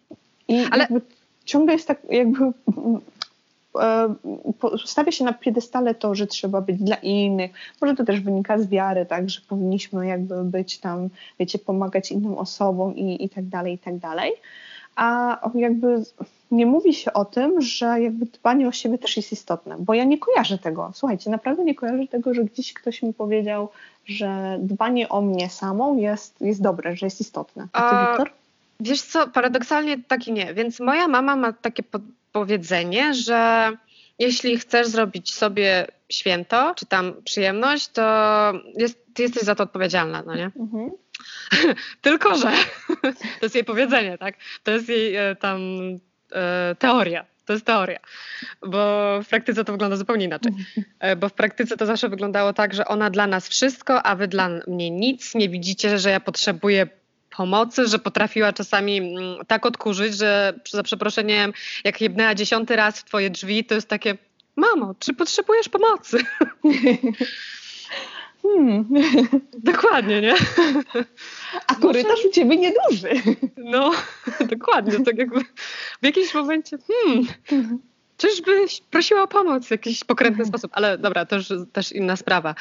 I 0.49 0.65
Ale... 0.71 0.89
ciągle 1.45 1.73
jest 1.73 1.89
tak 1.89 1.99
jakby 2.11 2.45
e, 3.81 4.15
stawia 4.85 5.13
się 5.13 5.25
na 5.25 5.33
piedestale 5.33 5.95
to, 5.95 6.15
że 6.15 6.27
trzeba 6.27 6.61
być 6.61 6.77
dla 6.77 6.97
innych. 6.97 7.51
Może 7.81 7.95
to 7.95 8.05
też 8.05 8.21
wynika 8.21 8.59
z 8.59 8.69
wiary, 8.69 9.07
tak, 9.07 9.31
że 9.31 9.41
powinniśmy 9.49 10.07
jakby 10.07 10.45
być 10.45 10.79
tam, 10.79 11.09
wiecie, 11.39 11.59
pomagać 11.59 12.13
innym 12.13 12.35
osobom 12.35 12.97
i, 12.97 13.25
i 13.25 13.29
tak 13.29 13.45
dalej, 13.45 13.75
i 13.75 13.79
tak 13.79 13.99
dalej. 13.99 14.33
A 14.97 15.39
jakby 15.55 16.03
nie 16.51 16.67
mówi 16.67 16.95
się 16.95 17.13
o 17.13 17.25
tym, 17.25 17.61
że 17.61 17.87
jakby 18.01 18.27
dbanie 18.27 18.69
o 18.69 18.73
siebie 18.73 18.99
też 18.99 19.17
jest 19.17 19.33
istotne, 19.33 19.77
bo 19.79 19.95
ja 19.95 20.05
nie 20.05 20.19
kojarzę 20.19 20.59
tego. 20.59 20.91
Słuchajcie, 20.95 21.31
naprawdę 21.31 21.65
nie 21.65 21.75
kojarzę 21.75 22.07
tego, 22.07 22.35
że 22.35 22.45
gdzieś 22.45 22.73
ktoś 22.73 23.03
mi 23.03 23.15
powiedział, 23.15 23.69
że 24.07 24.59
dbanie 24.61 25.09
o 25.09 25.21
mnie 25.21 25.51
samą 25.51 25.97
jest, 25.97 26.41
jest 26.41 26.63
dobre, 26.63 26.97
że 26.97 27.07
jest 27.07 27.21
istotne. 27.21 27.69
A 27.73 27.91
ty, 27.91 28.11
Wiktor? 28.11 28.44
Wiesz 28.85 29.03
co, 29.03 29.29
paradoksalnie 29.29 30.03
tak 30.03 30.29
i 30.29 30.33
nie. 30.33 30.55
Więc 30.55 30.81
moja 30.81 31.09
mama 31.09 31.37
ma 31.37 31.53
takie 31.53 31.83
powiedzenie, 32.33 33.15
że 33.15 33.73
jeśli 34.19 34.59
chcesz 34.59 34.87
zrobić 34.87 35.35
sobie 35.35 35.87
święto, 36.09 36.75
czy 36.77 36.87
tam 36.87 37.23
przyjemność, 37.25 37.89
to 37.89 38.03
jest, 38.77 39.15
ty 39.15 39.23
jesteś 39.23 39.43
za 39.43 39.55
to 39.55 39.63
odpowiedzialna, 39.63 40.23
no 40.27 40.35
nie? 40.35 40.51
Mhm. 40.57 40.91
Tylko, 42.03 42.37
że 42.37 42.53
to 43.41 43.47
jest 43.47 43.55
jej 43.55 43.65
powiedzenie, 43.65 44.19
tak? 44.19 44.35
To 44.63 44.71
jest 44.71 44.89
jej 44.89 45.17
e, 45.17 45.37
tam 45.37 45.61
e, 46.33 46.75
teoria. 46.79 47.25
To 47.47 47.53
jest 47.53 47.67
teoria, 47.67 47.99
bo 48.67 49.21
w 49.23 49.29
praktyce 49.29 49.65
to 49.65 49.73
wygląda 49.73 49.97
zupełnie 49.97 50.25
inaczej. 50.25 50.53
E, 51.01 51.17
bo 51.17 51.29
w 51.29 51.33
praktyce 51.33 51.77
to 51.77 51.87
zawsze 51.87 52.09
wyglądało 52.09 52.53
tak, 52.53 52.75
że 52.75 52.85
ona 52.85 53.11
dla 53.11 53.27
nas 53.27 53.49
wszystko, 53.49 54.03
a 54.03 54.17
wy 54.17 54.29
dla 54.29 54.49
mnie 54.67 54.91
nic. 54.91 55.35
Nie 55.35 55.49
widzicie, 55.49 55.99
że 55.99 56.11
ja 56.11 56.21
potrzebuję 56.21 56.87
pomocy, 57.37 57.87
że 57.87 57.99
potrafiła 57.99 58.53
czasami 58.53 58.99
mm, 58.99 59.47
tak 59.47 59.67
odkurzyć, 59.67 60.15
że 60.15 60.61
za 60.71 60.83
przeproszeniem, 60.83 61.53
jak 61.85 62.01
jebnęła 62.01 62.35
dziesiąty 62.35 62.77
raz 62.77 63.01
w 63.01 63.05
twoje 63.05 63.31
drzwi, 63.31 63.65
to 63.65 63.75
jest 63.75 63.89
takie, 63.89 64.17
mamo, 64.57 64.95
czy 64.99 65.15
potrzebujesz 65.15 65.69
pomocy? 65.69 66.19
Hmm. 68.45 68.89
Dokładnie, 69.73 70.21
nie? 70.21 70.35
A 71.67 71.75
korytarz 71.75 72.25
u 72.25 72.31
ciebie 72.31 72.57
nieduży. 72.57 73.11
No, 73.57 73.91
dokładnie. 74.41 75.05
Tak 75.05 75.19
jakby 75.19 75.41
w 76.03 76.03
jakimś 76.03 76.35
momencie, 76.35 76.79
hmm, 76.87 77.79
czyżbyś 78.17 78.83
prosiła 78.91 79.23
o 79.23 79.29
pomoc 79.29 79.67
w 79.67 79.71
jakiś 79.71 80.05
pokrętny 80.05 80.45
sposób, 80.45 80.71
ale 80.75 80.99
dobra, 80.99 81.27
to 81.27 81.37
już 81.37 81.47
też 81.73 81.93
inna 81.93 82.17
sprawa. 82.17 82.55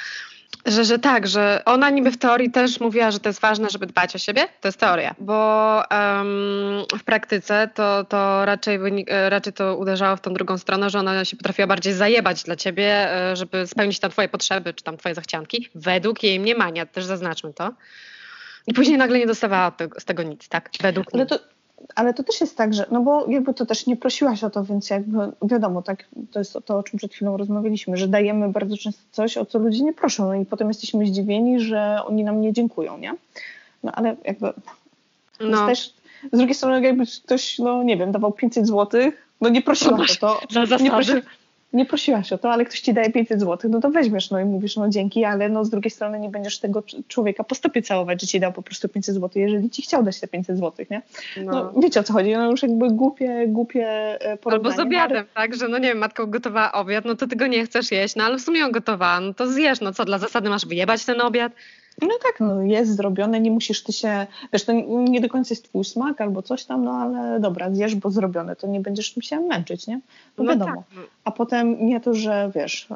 Że, 0.66 0.86
że 0.86 1.00
tak, 1.00 1.28
że 1.28 1.62
ona 1.66 1.90
niby 1.90 2.12
w 2.12 2.18
teorii 2.18 2.52
też 2.52 2.80
mówiła, 2.80 3.12
że 3.12 3.20
to 3.20 3.30
jest 3.30 3.42
ważne, 3.42 3.70
żeby 3.70 3.86
dbać 3.86 4.16
o 4.16 4.18
siebie. 4.18 4.48
To 4.62 4.68
jest 4.68 4.80
teoria, 4.80 5.16
bo 5.20 5.76
um, 5.92 6.86
w 7.00 7.04
praktyce 7.04 7.70
to, 7.74 8.04
to 8.04 8.46
raczej, 8.46 8.80
e, 9.08 9.30
raczej 9.30 9.54
to 9.54 9.78
uderzało 9.78 10.16
w 10.16 10.22
tą 10.22 10.34
drugą 10.34 10.58
stronę, 10.58 10.90
że 10.90 11.00
ona 11.00 11.26
się 11.26 11.38
potrafiła 11.38 11.68
bardziej 11.68 11.94
zajebać 11.94 12.44
dla 12.44 12.56
ciebie, 12.56 13.14
e, 13.32 13.36
żeby 13.36 13.68
spełnić 13.68 14.00
tam 14.00 14.12
twoje 14.12 14.30
potrzeby, 14.30 14.74
czy 14.74 14.84
tam 14.84 14.98
twoje 14.98 15.16
zachcianki, 15.16 15.70
według 15.76 16.24
jej 16.24 16.40
mniemania, 16.40 16.86
też 16.86 17.06
zaznaczmy 17.06 17.54
to. 17.54 17.74
I 18.68 18.74
później 18.74 18.98
nagle 18.98 19.20
nie 19.20 19.28
dostawała 19.28 19.72
z 20.00 20.06
tego 20.06 20.24
nic, 20.24 20.50
tak? 20.50 20.70
Według 20.82 21.08
Ale 21.14 21.26
to, 21.26 21.40
ale 21.96 22.14
to 22.14 22.24
też 22.24 22.42
jest 22.42 22.58
tak, 22.58 22.74
że, 22.74 22.86
no 22.92 23.02
bo 23.02 23.28
jakby 23.28 23.54
to 23.54 23.66
też 23.66 23.88
nie 23.88 23.98
prosiłaś 23.98 24.44
o 24.44 24.50
to, 24.50 24.64
więc 24.64 24.90
jakby 24.90 25.18
wiadomo, 25.42 25.82
tak, 25.82 26.06
to 26.32 26.40
jest 26.40 26.58
to, 26.66 26.78
o 26.78 26.84
czym 26.84 26.98
przed 26.98 27.14
chwilą 27.14 27.38
rozmawialiśmy, 27.38 27.98
że 27.98 28.08
dajemy 28.08 28.50
bardzo 28.50 28.78
często 28.78 29.02
coś, 29.12 29.38
o 29.38 29.46
co 29.46 29.60
ludzie 29.60 29.84
nie 29.84 29.94
proszą, 29.94 30.28
no 30.28 30.36
i 30.36 30.46
potem 30.46 30.68
jesteśmy 30.68 31.06
zdziwieni, 31.08 31.60
że 31.60 32.00
oni 32.06 32.24
nam 32.24 32.42
nie 32.42 32.54
dziękują, 32.54 32.98
nie? 32.98 33.14
No 33.84 33.92
ale 33.92 34.16
jakby 34.26 34.54
no. 35.40 35.68
też 35.68 35.94
z 36.34 36.38
drugiej 36.38 36.56
strony 36.56 36.82
jakby 36.82 37.04
ktoś, 37.26 37.60
no 37.60 37.84
nie 37.84 37.98
wiem, 37.98 38.12
dawał 38.12 38.32
500 38.32 38.68
złotych, 38.68 39.28
no 39.42 39.50
nie 39.50 39.62
prosiłam 39.62 40.02
o 40.02 40.06
to. 40.20 40.40
Za 40.66 40.78
nie, 40.78 40.92
prosi, 40.92 41.12
nie 41.74 41.86
prosiłaś 41.86 42.34
o 42.34 42.38
to, 42.38 42.52
ale 42.52 42.66
ktoś 42.66 42.80
ci 42.80 42.94
daje 42.94 43.12
500 43.12 43.40
zł, 43.40 43.72
no 43.72 43.80
to 43.80 43.90
weźmiesz, 43.90 44.32
no 44.32 44.40
i 44.40 44.46
mówisz, 44.46 44.76
no 44.76 44.90
dzięki, 44.90 45.26
ale 45.26 45.50
no 45.50 45.66
z 45.66 45.70
drugiej 45.70 45.92
strony 45.92 46.20
nie 46.20 46.30
będziesz 46.30 46.60
tego 46.60 46.84
człowieka 47.08 47.44
po 47.44 47.56
stopie 47.56 47.82
całować, 47.82 48.22
że 48.22 48.28
ci 48.28 48.40
dał 48.40 48.54
po 48.54 48.62
prostu 48.62 48.90
500 48.90 49.16
zł, 49.16 49.30
jeżeli 49.36 49.70
ci 49.70 49.82
chciał 49.82 50.04
dać 50.04 50.20
te 50.20 50.28
500 50.28 50.58
zł, 50.58 50.86
nie? 50.92 51.02
No, 51.38 51.52
no 51.52 51.82
wiecie 51.82 52.00
o 52.00 52.04
co 52.04 52.14
chodzi, 52.14 52.32
no 52.32 52.52
już 52.52 52.64
jakby 52.64 52.92
głupie, 52.92 53.44
głupie 53.48 53.88
e, 54.22 54.38
porównanie. 54.38 54.76
Albo 54.76 54.84
z 54.84 54.88
obiadem, 54.88 55.26
ale... 55.36 55.48
tak, 55.48 55.56
że 55.56 55.68
no 55.68 55.78
nie 55.78 55.88
wiem, 55.88 55.98
matka 55.98 56.26
gotowała 56.26 56.72
obiad, 56.72 57.06
no 57.06 57.16
to 57.16 57.28
ty 57.28 57.36
go 57.36 57.48
nie 57.48 57.66
chcesz 57.66 57.92
jeść, 57.92 58.16
no 58.16 58.24
ale 58.24 58.38
w 58.38 58.42
sumie 58.42 58.60
ją 58.60 58.72
gotowała, 58.72 59.20
no 59.20 59.34
to 59.34 59.48
zjesz, 59.48 59.82
no 59.82 59.94
co, 59.94 60.06
dla 60.06 60.18
zasady 60.18 60.50
masz 60.50 60.66
wyjebać 60.66 61.06
ten 61.06 61.22
obiad? 61.22 61.52
No 62.02 62.10
tak, 62.24 62.40
no 62.40 62.62
jest 62.62 62.96
zrobione, 62.96 63.40
nie 63.40 63.52
musisz 63.52 63.84
ty 63.84 63.94
się, 63.94 64.28
wiesz, 64.54 64.66
to 64.66 64.74
nie 64.88 65.22
do 65.22 65.30
końca 65.30 65.48
jest 65.52 65.64
twój 65.64 65.84
smak 65.84 66.22
albo 66.22 66.42
coś 66.42 66.66
tam, 66.66 66.84
no 66.84 66.92
ale 66.92 67.40
dobra, 67.40 67.72
zjesz, 67.72 67.96
bo 67.96 68.12
zrobione, 68.12 68.56
to 68.56 68.68
nie 68.68 68.80
będziesz 68.80 69.16
się 69.22 69.40
męczyć, 69.40 69.88
nie? 69.88 69.96
No, 70.38 70.44
no 70.44 70.52
wiadomo. 70.52 70.76
Tak. 70.76 70.86
No. 70.96 71.02
A 71.24 71.32
potem 71.32 71.86
nie 71.86 72.02
to, 72.02 72.14
że 72.14 72.52
wiesz, 72.56 72.88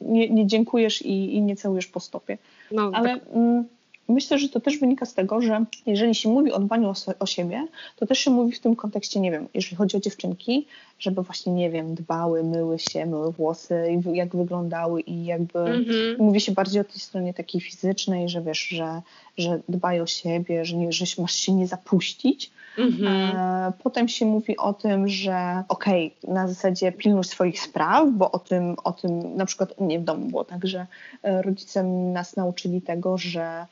nie, 0.00 0.30
nie 0.30 0.46
dziękujesz 0.46 1.02
i, 1.02 1.34
i 1.34 1.42
nie 1.42 1.56
całujesz 1.56 1.86
po 1.86 2.00
stopie. 2.00 2.38
No, 2.72 2.90
ale... 2.94 3.20
Tak. 3.20 3.28
Mm, 3.32 3.64
Myślę, 4.08 4.38
że 4.38 4.48
to 4.48 4.60
też 4.60 4.78
wynika 4.78 5.06
z 5.06 5.14
tego, 5.14 5.42
że 5.42 5.64
jeżeli 5.86 6.14
się 6.14 6.28
mówi 6.28 6.52
o 6.52 6.60
dbaniu 6.60 6.88
o, 6.88 6.94
o, 7.18 7.26
siebie, 7.26 7.66
to 7.96 8.06
też 8.06 8.18
się 8.18 8.30
mówi 8.30 8.52
w 8.52 8.60
tym 8.60 8.76
kontekście, 8.76 9.20
nie 9.20 9.30
wiem, 9.30 9.48
jeżeli 9.54 9.76
chodzi 9.76 9.96
o 9.96 10.00
dziewczynki, 10.00 10.66
żeby 10.98 11.22
właśnie, 11.22 11.52
nie 11.52 11.70
wiem, 11.70 11.94
dbały, 11.94 12.44
myły 12.44 12.78
się, 12.78 13.06
myły 13.06 13.32
włosy, 13.32 14.00
jak 14.12 14.36
wyglądały 14.36 15.00
i 15.00 15.24
jakby 15.24 15.58
mm-hmm. 15.58 16.18
mówi 16.18 16.40
się 16.40 16.52
bardziej 16.52 16.80
o 16.80 16.84
tej 16.84 17.00
stronie 17.00 17.34
takiej 17.34 17.60
fizycznej, 17.60 18.28
że 18.28 18.42
wiesz, 18.42 18.68
że, 18.68 19.02
że 19.38 19.60
dbaj 19.68 20.00
o 20.00 20.06
siebie, 20.06 20.64
że, 20.64 20.76
nie, 20.76 20.92
że 20.92 21.04
masz 21.22 21.34
się 21.34 21.52
nie 21.52 21.66
zapuścić. 21.66 22.50
Mm-hmm. 22.78 23.34
E, 23.34 23.72
potem 23.82 24.08
się 24.08 24.26
mówi 24.26 24.56
o 24.56 24.72
tym, 24.72 25.08
że 25.08 25.62
okej, 25.68 26.14
okay, 26.22 26.34
na 26.34 26.48
zasadzie 26.48 26.92
pilnuj 26.92 27.24
swoich 27.24 27.60
spraw, 27.60 28.08
bo 28.10 28.30
o 28.30 28.38
tym, 28.38 28.76
o 28.84 28.92
tym 28.92 29.36
na 29.36 29.46
przykład 29.46 29.72
u 29.76 29.84
mnie 29.84 30.00
w 30.00 30.04
domu 30.04 30.26
było 30.26 30.44
tak, 30.44 30.66
że 30.66 30.86
e, 31.22 31.42
rodzice 31.42 31.82
nas 31.84 32.36
nauczyli 32.36 32.82
tego, 32.82 33.18
że 33.18 33.66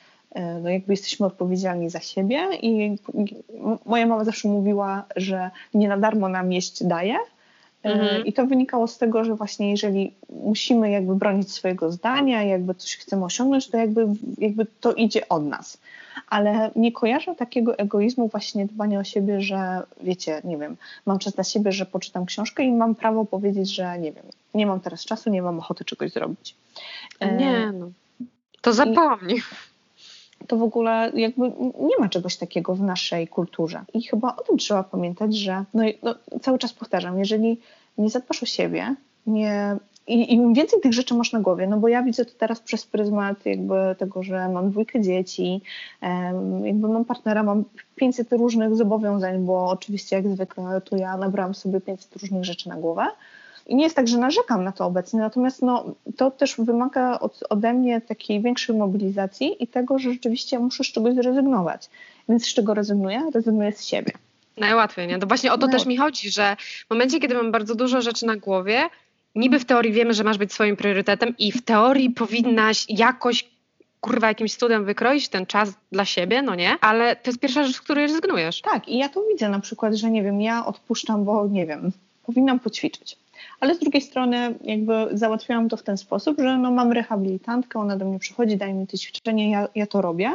no 0.62 0.70
jakby 0.70 0.92
jesteśmy 0.92 1.26
odpowiedzialni 1.26 1.90
za 1.90 2.00
siebie 2.00 2.48
i 2.62 2.96
moja 3.86 4.06
mama 4.06 4.24
zawsze 4.24 4.48
mówiła, 4.48 5.04
że 5.16 5.50
nie 5.74 5.88
na 5.88 5.96
darmo 5.96 6.28
nam 6.28 6.52
jeść 6.52 6.84
daje. 6.84 7.16
E, 7.84 7.92
mhm. 7.92 8.26
I 8.26 8.32
to 8.32 8.46
wynikało 8.46 8.86
z 8.86 8.98
tego, 8.98 9.24
że 9.24 9.34
właśnie 9.34 9.70
jeżeli 9.70 10.12
musimy 10.44 10.90
jakby 10.90 11.14
bronić 11.14 11.52
swojego 11.52 11.92
zdania, 11.92 12.42
jakby 12.42 12.74
coś 12.74 12.96
chcemy 12.96 13.24
osiągnąć, 13.24 13.68
to 13.68 13.76
jakby, 13.76 14.06
jakby 14.38 14.66
to 14.80 14.92
idzie 14.92 15.28
od 15.28 15.44
nas. 15.44 15.78
Ale 16.28 16.70
nie 16.76 16.92
kojarzę 16.92 17.34
takiego 17.34 17.78
egoizmu 17.78 18.28
właśnie 18.28 18.66
dbania 18.66 19.00
o 19.00 19.04
siebie, 19.04 19.40
że 19.40 19.82
wiecie, 20.02 20.40
nie 20.44 20.56
wiem, 20.56 20.76
mam 21.06 21.18
czas 21.18 21.34
dla 21.34 21.44
siebie, 21.44 21.72
że 21.72 21.86
poczytam 21.86 22.26
książkę 22.26 22.62
i 22.62 22.72
mam 22.72 22.94
prawo 22.94 23.24
powiedzieć, 23.24 23.74
że 23.74 23.98
nie 23.98 24.12
wiem, 24.12 24.24
nie 24.54 24.66
mam 24.66 24.80
teraz 24.80 25.04
czasu, 25.04 25.30
nie 25.30 25.42
mam 25.42 25.58
ochoty 25.58 25.84
czegoś 25.84 26.12
zrobić. 26.12 26.54
Nie, 27.20 27.72
no. 27.72 27.90
To 28.60 28.72
zapomnij. 28.72 29.42
To 30.46 30.56
w 30.56 30.62
ogóle 30.62 31.12
jakby 31.14 31.52
nie 31.80 31.98
ma 31.98 32.08
czegoś 32.08 32.36
takiego 32.36 32.74
w 32.74 32.80
naszej 32.80 33.28
kulturze. 33.28 33.84
I 33.94 34.02
chyba 34.02 34.36
o 34.36 34.42
tym 34.42 34.58
trzeba 34.58 34.82
pamiętać, 34.82 35.36
że 35.36 35.64
no, 35.74 35.82
no 36.02 36.14
cały 36.40 36.58
czas 36.58 36.72
powtarzam, 36.72 37.18
jeżeli 37.18 37.60
nie 37.98 38.10
zadbasz 38.10 38.42
o 38.42 38.46
siebie, 38.46 38.94
nie 39.26 39.76
i 40.08 40.34
im 40.34 40.54
więcej 40.54 40.80
tych 40.80 40.92
rzeczy 40.92 41.14
masz 41.14 41.32
na 41.32 41.40
głowie, 41.40 41.66
no 41.66 41.78
bo 41.78 41.88
ja 41.88 42.02
widzę 42.02 42.24
to 42.24 42.32
teraz 42.38 42.60
przez 42.60 42.86
pryzmat 42.86 43.46
jakby 43.46 43.74
tego, 43.98 44.22
że 44.22 44.48
mam 44.48 44.70
dwójkę 44.70 45.00
dzieci, 45.00 45.60
jakby 46.64 46.88
mam 46.88 47.04
partnera, 47.04 47.42
mam 47.42 47.64
500 47.96 48.32
różnych 48.32 48.76
zobowiązań, 48.76 49.44
bo 49.44 49.68
oczywiście 49.68 50.16
jak 50.16 50.28
zwykle 50.28 50.80
to 50.80 50.96
ja 50.96 51.16
nabrałam 51.16 51.54
sobie 51.54 51.80
500 51.80 52.16
różnych 52.16 52.44
rzeczy 52.44 52.68
na 52.68 52.76
głowę. 52.76 53.06
I 53.68 53.76
nie 53.76 53.84
jest 53.84 53.96
tak, 53.96 54.08
że 54.08 54.18
narzekam 54.18 54.64
na 54.64 54.72
to 54.72 54.86
obecnie, 54.86 55.20
natomiast 55.20 55.62
no, 55.62 55.84
to 56.16 56.30
też 56.30 56.56
wymaga 56.58 57.18
od, 57.18 57.40
ode 57.48 57.72
mnie 57.72 58.00
takiej 58.00 58.40
większej 58.40 58.76
mobilizacji 58.76 59.62
i 59.62 59.66
tego, 59.66 59.98
że 59.98 60.12
rzeczywiście 60.12 60.58
muszę 60.58 60.84
z 60.84 60.86
czegoś 60.86 61.14
zrezygnować. 61.14 61.90
Więc 62.28 62.46
z 62.46 62.54
czego 62.54 62.74
rezygnuję? 62.74 63.22
Rezygnuję 63.34 63.72
z 63.72 63.84
siebie. 63.84 64.12
Najłatwiej, 64.56 65.08
nie? 65.08 65.18
To 65.18 65.26
właśnie 65.26 65.52
o 65.52 65.58
to 65.58 65.68
też 65.68 65.86
mi 65.86 65.96
chodzi, 65.96 66.30
że 66.30 66.56
w 66.86 66.90
momencie, 66.90 67.20
kiedy 67.20 67.34
mam 67.34 67.52
bardzo 67.52 67.74
dużo 67.74 68.00
rzeczy 68.00 68.26
na 68.26 68.36
głowie, 68.36 68.82
niby 69.34 69.58
w 69.58 69.64
teorii 69.64 69.92
wiemy, 69.92 70.14
że 70.14 70.24
masz 70.24 70.38
być 70.38 70.52
swoim 70.52 70.76
priorytetem 70.76 71.34
i 71.38 71.52
w 71.52 71.62
teorii 71.62 72.10
powinnaś 72.10 72.86
jakoś 72.88 73.48
kurwa 74.00 74.28
jakimś 74.28 74.54
cudem 74.54 74.84
wykroić 74.84 75.28
ten 75.28 75.46
czas 75.46 75.72
dla 75.92 76.04
siebie, 76.04 76.42
no 76.42 76.54
nie? 76.54 76.78
Ale 76.80 77.16
to 77.16 77.30
jest 77.30 77.40
pierwsza 77.40 77.64
rzecz, 77.64 77.76
z 77.76 77.80
której 77.80 78.06
rezygnujesz. 78.06 78.60
Tak, 78.60 78.88
i 78.88 78.98
ja 78.98 79.08
to 79.08 79.22
widzę 79.32 79.48
na 79.48 79.60
przykład, 79.60 79.94
że 79.94 80.10
nie 80.10 80.22
wiem, 80.22 80.40
ja 80.40 80.66
odpuszczam, 80.66 81.24
bo 81.24 81.46
nie 81.46 81.66
wiem, 81.66 81.92
powinnam 82.26 82.60
poćwiczyć. 82.60 83.16
Ale 83.60 83.74
z 83.74 83.78
drugiej 83.78 84.02
strony 84.02 84.54
jakby 84.64 84.92
załatwiałam 85.12 85.68
to 85.68 85.76
w 85.76 85.82
ten 85.82 85.96
sposób, 85.96 86.38
że 86.38 86.58
no 86.58 86.70
mam 86.70 86.92
rehabilitantkę, 86.92 87.80
ona 87.80 87.96
do 87.96 88.04
mnie 88.04 88.18
przychodzi, 88.18 88.56
daje 88.56 88.74
mi 88.74 88.86
te 88.86 88.98
ćwiczenie, 88.98 89.50
ja, 89.50 89.68
ja 89.74 89.86
to 89.86 90.02
robię 90.02 90.30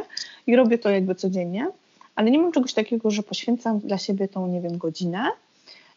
i 0.46 0.56
robię 0.56 0.78
to 0.78 0.90
jakby 0.90 1.14
codziennie, 1.14 1.68
ale 2.14 2.30
nie 2.30 2.38
mam 2.38 2.52
czegoś 2.52 2.72
takiego, 2.72 3.10
że 3.10 3.22
poświęcam 3.22 3.78
dla 3.78 3.98
siebie 3.98 4.28
tą, 4.28 4.46
nie 4.46 4.60
wiem, 4.60 4.78
godzinę, 4.78 5.30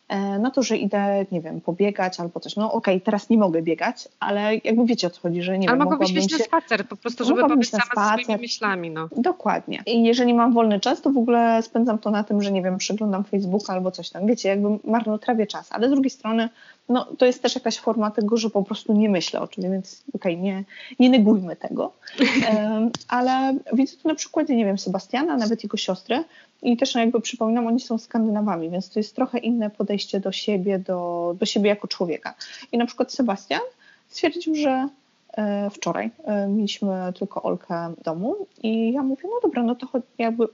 E, 0.08 0.40
no 0.40 0.52
to, 0.52 0.64
że 0.64 0.78
idę, 0.78 1.26
nie 1.32 1.42
wiem, 1.42 1.62
pobiegać 1.62 2.20
albo 2.20 2.40
coś. 2.40 2.56
No 2.56 2.72
okej, 2.72 2.96
okay, 2.96 3.06
teraz 3.06 3.30
nie 3.30 3.38
mogę 3.38 3.62
biegać, 3.62 4.08
ale 4.20 4.56
jakby 4.64 4.86
wiecie 4.86 5.08
o 5.08 5.10
co 5.10 5.22
chodzi, 5.22 5.42
że 5.42 5.60
nie 5.60 5.70
ale 5.70 5.78
wiem, 5.78 5.84
mogłabyś 5.84 6.12
iść 6.12 6.32
na 6.32 6.46
spacer, 6.46 6.88
po 6.88 6.96
prostu, 6.96 7.26
żeby 7.26 7.42
pobyć 7.42 7.70
sama 7.70 7.84
spacer. 7.86 8.18
ze 8.18 8.24
swoimi 8.24 8.42
myślami. 8.42 8.90
No. 8.90 9.10
Dokładnie. 9.18 9.84
I 9.86 10.04
jeżeli 10.04 10.34
mam 10.34 10.54
wolny 10.54 10.80
czas, 10.80 11.02
to 11.02 11.10
w 11.10 11.18
ogóle 11.18 11.64
spędzam 11.64 11.98
to 11.98 12.12
na 12.12 12.24
tym, 12.24 12.42
że 12.42 12.52
nie 12.52 12.62
wiem, 12.62 12.78
przeglądam 12.78 13.24
Facebook 13.24 13.70
albo 13.70 13.92
coś 13.92 14.10
tam. 14.10 14.28
Wiecie, 14.28 14.50
jakby 14.50 14.68
marnotrawię 14.84 15.48
czas, 15.48 15.72
ale 15.72 15.88
z 15.88 15.92
drugiej 15.92 16.10
strony 16.10 16.50
no, 16.90 17.06
to 17.18 17.26
jest 17.26 17.42
też 17.42 17.56
jakaś 17.56 17.78
forma 17.78 18.12
tego, 18.12 18.38
że 18.38 18.50
po 18.50 18.64
prostu 18.64 18.94
nie 18.94 19.10
myślę 19.10 19.42
o 19.42 19.48
czymś, 19.48 19.68
więc 19.68 20.04
okej, 20.14 20.34
okay, 20.34 20.44
nie, 20.44 20.64
nie 21.00 21.10
negujmy 21.10 21.56
tego. 21.56 21.92
Um, 22.58 22.92
ale 23.08 23.56
widzę 23.74 23.98
tu 23.98 24.08
na 24.08 24.16
przykładzie, 24.16 24.56
nie 24.56 24.66
wiem, 24.66 24.78
Sebastiana, 24.78 25.38
nawet 25.38 25.64
jego 25.64 25.78
siostry 25.78 26.24
i 26.62 26.78
też 26.78 26.96
no, 26.96 27.02
jakby 27.02 27.22
przypominam, 27.22 27.68
oni 27.68 27.80
są 27.80 27.98
Skandynawami, 27.98 28.70
więc 28.70 28.90
to 28.90 29.00
jest 29.00 29.16
trochę 29.16 29.38
inne 29.38 29.70
podejście 29.70 30.20
do 30.20 30.32
siebie, 30.32 30.80
do, 30.80 31.36
do 31.40 31.46
siebie 31.46 31.70
jako 31.70 31.88
człowieka. 31.88 32.34
I 32.72 32.78
na 32.78 32.86
przykład 32.86 33.14
Sebastian 33.14 33.62
stwierdził, 34.08 34.56
że 34.56 34.90
e, 35.38 35.70
wczoraj 35.70 36.12
e, 36.24 36.48
mieliśmy 36.48 37.14
tylko 37.20 37.44
Olkę 37.44 37.94
w 37.98 38.04
domu 38.04 38.36
i 38.64 38.94
ja 38.94 39.04
mówię, 39.04 39.24
no 39.24 39.40
dobra, 39.44 39.64
no 39.64 39.76
to 39.76 39.88
jakby 40.18 40.48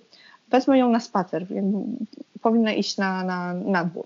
wezmę 0.49 0.77
ją 0.77 0.89
na 0.89 0.99
spacer, 0.99 1.51
jakby 1.51 1.77
powinna 2.41 2.73
iść 2.73 2.97
na, 2.97 3.23
na, 3.23 3.53
na 3.53 3.85
dwór. 3.85 4.05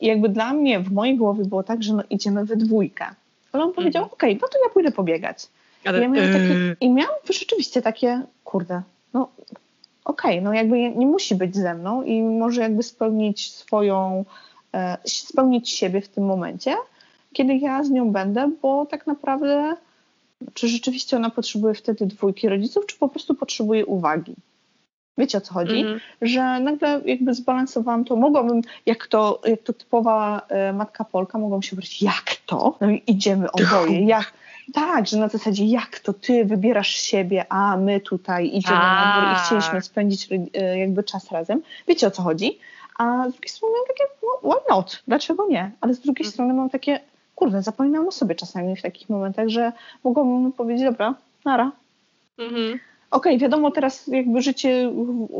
I 0.00 0.06
jakby 0.06 0.28
dla 0.28 0.52
mnie 0.52 0.80
w 0.80 0.92
mojej 0.92 1.16
głowie 1.16 1.44
było 1.44 1.62
tak, 1.62 1.82
że 1.82 1.94
no 1.94 2.02
idziemy 2.10 2.44
we 2.44 2.56
dwójkę. 2.56 3.06
Ale 3.52 3.64
on 3.64 3.72
powiedział, 3.72 4.02
mhm. 4.02 4.14
okej, 4.14 4.30
okay, 4.36 4.40
no 4.42 4.48
to 4.48 4.58
ja 4.64 4.72
pójdę 4.72 4.90
pobiegać. 4.90 5.46
Ale, 5.84 5.98
I, 5.98 6.02
ja 6.02 6.08
miałam 6.08 6.32
takie, 6.32 6.44
yy... 6.44 6.76
I 6.80 6.90
miałam 6.90 7.16
rzeczywiście 7.30 7.82
takie, 7.82 8.22
kurde, 8.44 8.82
no 9.14 9.28
okej, 10.04 10.38
okay, 10.38 10.40
no 10.40 10.52
jakby 10.52 10.90
nie 10.90 11.06
musi 11.06 11.34
być 11.34 11.56
ze 11.56 11.74
mną 11.74 12.02
i 12.02 12.22
może 12.22 12.60
jakby 12.60 12.82
spełnić 12.82 13.52
swoją, 13.52 14.24
e, 14.74 14.96
spełnić 15.06 15.70
siebie 15.70 16.00
w 16.00 16.08
tym 16.08 16.24
momencie, 16.24 16.76
kiedy 17.32 17.56
ja 17.56 17.84
z 17.84 17.90
nią 17.90 18.10
będę, 18.12 18.50
bo 18.62 18.86
tak 18.86 19.06
naprawdę 19.06 19.76
czy 20.54 20.68
rzeczywiście 20.68 21.16
ona 21.16 21.30
potrzebuje 21.30 21.74
wtedy 21.74 22.06
dwójki 22.06 22.48
rodziców, 22.48 22.86
czy 22.86 22.98
po 22.98 23.08
prostu 23.08 23.34
potrzebuje 23.34 23.86
uwagi. 23.86 24.34
Wiecie 25.18 25.38
o 25.38 25.40
co 25.40 25.54
chodzi? 25.54 25.80
Mm. 25.80 26.00
Że 26.22 26.60
nagle 26.60 27.00
jakby 27.04 27.34
zbalansowałam 27.34 28.04
to. 28.04 28.16
Mogłabym, 28.16 28.62
jak 28.86 29.06
to, 29.06 29.40
jak 29.44 29.62
to 29.62 29.72
typowa 29.72 30.42
e, 30.48 30.72
matka 30.72 31.04
Polka, 31.04 31.38
mogłam 31.38 31.62
się 31.62 31.76
powiedzieć, 31.76 32.02
jak 32.02 32.36
to? 32.46 32.76
No 32.80 32.90
i 32.90 33.02
idziemy 33.06 33.52
oboje. 33.52 34.04
Jak, 34.04 34.32
tak, 34.74 35.06
że 35.06 35.16
na 35.16 35.28
zasadzie 35.28 35.64
jak 35.64 36.00
to 36.00 36.12
ty 36.12 36.44
wybierasz 36.44 36.90
siebie, 36.90 37.52
a 37.52 37.76
my 37.76 38.00
tutaj 38.00 38.46
idziemy 38.46 38.78
na 38.78 39.16
dwór 39.18 39.32
i 39.32 39.46
chcieliśmy 39.46 39.82
spędzić 39.82 40.28
e, 40.54 40.78
jakby 40.78 41.02
czas 41.02 41.32
razem. 41.32 41.62
Wiecie 41.88 42.06
o 42.06 42.10
co 42.10 42.22
chodzi? 42.22 42.58
A 42.98 43.28
z 43.28 43.32
drugiej 43.32 43.48
strony 43.48 43.74
mam 43.74 43.86
takie, 43.86 44.04
no, 44.22 44.50
why 44.50 44.60
not? 44.70 45.02
Dlaczego 45.08 45.46
nie? 45.46 45.70
Ale 45.80 45.94
z 45.94 46.00
drugiej 46.00 46.24
mm. 46.24 46.32
strony 46.32 46.54
mam 46.54 46.70
takie, 46.70 47.00
kurde, 47.34 47.62
zapominam 47.62 48.08
o 48.08 48.12
sobie 48.12 48.34
czasami 48.34 48.76
w 48.76 48.82
takich 48.82 49.08
momentach, 49.08 49.48
że 49.48 49.72
mogłabym 50.04 50.52
powiedzieć, 50.52 50.84
dobra, 50.84 51.14
nara. 51.44 51.72
Mhm 52.38 52.78
okej, 53.10 53.32
okay, 53.32 53.38
wiadomo 53.38 53.70
teraz 53.70 54.06
jakby 54.06 54.42
życie, 54.42 54.92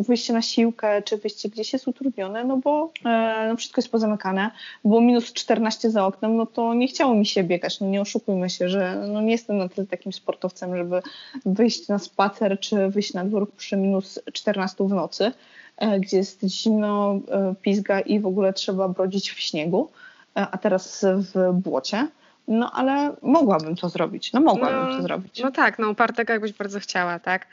wyjście 0.09 0.33
na 0.33 0.43
siłkę, 0.43 1.03
czy 1.03 1.17
wyjście 1.17 1.49
gdzieś 1.49 1.73
jest 1.73 1.89
utrudnione, 1.89 2.45
no 2.45 2.57
bo 2.57 2.93
e, 3.05 3.47
no 3.49 3.57
wszystko 3.57 3.81
jest 3.81 3.91
pozamykane, 3.91 4.51
było 4.85 5.01
minus 5.01 5.33
14 5.33 5.91
za 5.91 6.07
oknem, 6.07 6.37
no 6.37 6.47
to 6.47 6.75
nie 6.75 6.89
chciało 6.89 7.15
mi 7.15 7.27
się 7.27 7.45
biegać, 7.45 7.81
no 7.81 7.87
nie 7.87 8.01
oszukujmy 8.01 8.51
się, 8.51 8.69
że 8.69 9.07
no 9.09 9.21
nie 9.23 9.33
jestem 9.33 9.59
na 9.59 9.69
tyle 9.69 9.87
takim 9.87 10.13
sportowcem, 10.13 10.77
żeby 10.77 11.03
wyjść 11.47 11.89
na 11.89 11.99
spacer, 11.99 12.61
czy 12.61 12.89
wyjść 12.89 13.15
na 13.15 13.25
dwór 13.25 13.53
przy 13.53 13.77
minus 13.77 14.19
14 14.33 14.85
w 14.85 14.91
nocy, 14.91 15.33
e, 15.77 16.01
gdzie 16.01 16.17
jest 16.17 16.45
zimno, 16.45 17.21
e, 17.31 17.55
pizga 17.63 18.01
i 18.01 18.21
w 18.21 18.27
ogóle 18.27 18.53
trzeba 18.53 18.89
brodzić 18.89 19.31
w 19.31 19.41
śniegu, 19.41 19.89
e, 20.37 20.47
a 20.51 20.59
teraz 20.59 21.05
w 21.05 21.53
błocie. 21.53 22.09
No 22.49 22.73
ale 22.73 23.17
mogłabym 23.23 23.77
to 23.77 23.89
zrobić. 23.89 24.33
No 24.33 24.41
mogłabym 24.41 24.91
no, 24.91 24.97
to 24.97 25.03
zrobić. 25.03 25.41
No 25.43 25.51
tak, 25.51 25.79
no 25.79 25.91
upartego 25.91 26.33
jakbyś 26.33 26.53
bardzo 26.53 26.81
chciała, 26.81 27.19
tak? 27.19 27.47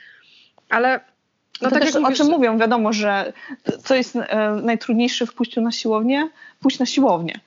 Ale 0.70 1.00
no 1.62 1.70
to 1.70 1.76
tak 1.76 1.86
też 1.86 1.96
o 1.96 2.12
czym 2.12 2.28
mówią, 2.28 2.58
wiadomo, 2.58 2.94
że 2.94 3.34
co 3.84 3.96
jest 3.96 4.16
e, 4.16 4.52
najtrudniejsze 4.64 5.26
w 5.26 5.34
pójściu 5.34 5.62
na 5.62 5.72
siłownię? 5.72 6.30
Pójść 6.60 6.80
na 6.80 6.86
siłownię. 6.86 7.40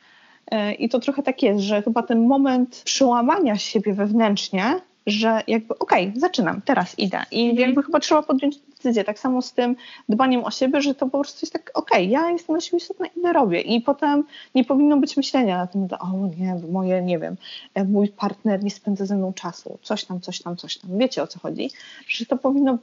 E, 0.50 0.72
I 0.72 0.88
to 0.88 1.00
trochę 1.00 1.22
tak 1.22 1.42
jest, 1.42 1.60
że 1.60 1.82
chyba 1.82 2.02
ten 2.02 2.26
moment 2.26 2.82
przełamania 2.84 3.58
siebie 3.58 3.94
wewnętrznie, 3.94 4.80
że 5.06 5.42
jakby 5.46 5.78
okej, 5.78 6.08
okay, 6.08 6.20
zaczynam, 6.20 6.60
teraz 6.62 6.98
idę. 6.98 7.22
I 7.30 7.50
mhm. 7.50 7.68
jakby 7.68 7.82
chyba 7.82 8.00
trzeba 8.00 8.22
podjąć 8.22 8.56
decyzję. 8.80 9.04
Tak 9.04 9.18
samo 9.18 9.42
z 9.42 9.52
tym 9.52 9.76
dbaniem 10.08 10.44
o 10.44 10.50
siebie, 10.50 10.82
że 10.82 10.94
to 10.94 11.06
po 11.06 11.18
prostu 11.18 11.38
jest 11.42 11.52
tak, 11.52 11.70
okej, 11.74 12.06
okay, 12.06 12.12
ja 12.12 12.30
jestem 12.30 12.54
na 12.54 12.60
siebie 12.60 12.78
istotna, 12.78 13.06
idę 13.16 13.32
robię. 13.32 13.60
I 13.60 13.80
potem 13.80 14.24
nie 14.54 14.64
powinno 14.64 14.96
być 14.96 15.16
myślenia 15.16 15.58
na 15.58 15.66
tym, 15.66 15.88
że 15.90 15.98
o 15.98 16.08
nie, 16.38 16.56
moje, 16.70 17.02
nie 17.02 17.18
wiem, 17.18 17.36
e, 17.74 17.84
mój 17.84 18.08
partner 18.08 18.64
nie 18.64 18.70
spędza 18.70 19.06
ze 19.06 19.16
mną 19.16 19.32
czasu, 19.32 19.78
coś 19.82 20.04
tam, 20.04 20.20
coś 20.20 20.42
tam, 20.42 20.56
coś 20.56 20.78
tam. 20.78 20.98
Wiecie 20.98 21.22
o 21.22 21.26
co 21.26 21.38
chodzi? 21.38 21.70
Że 22.08 22.26
to 22.26 22.36
powinno 22.36 22.78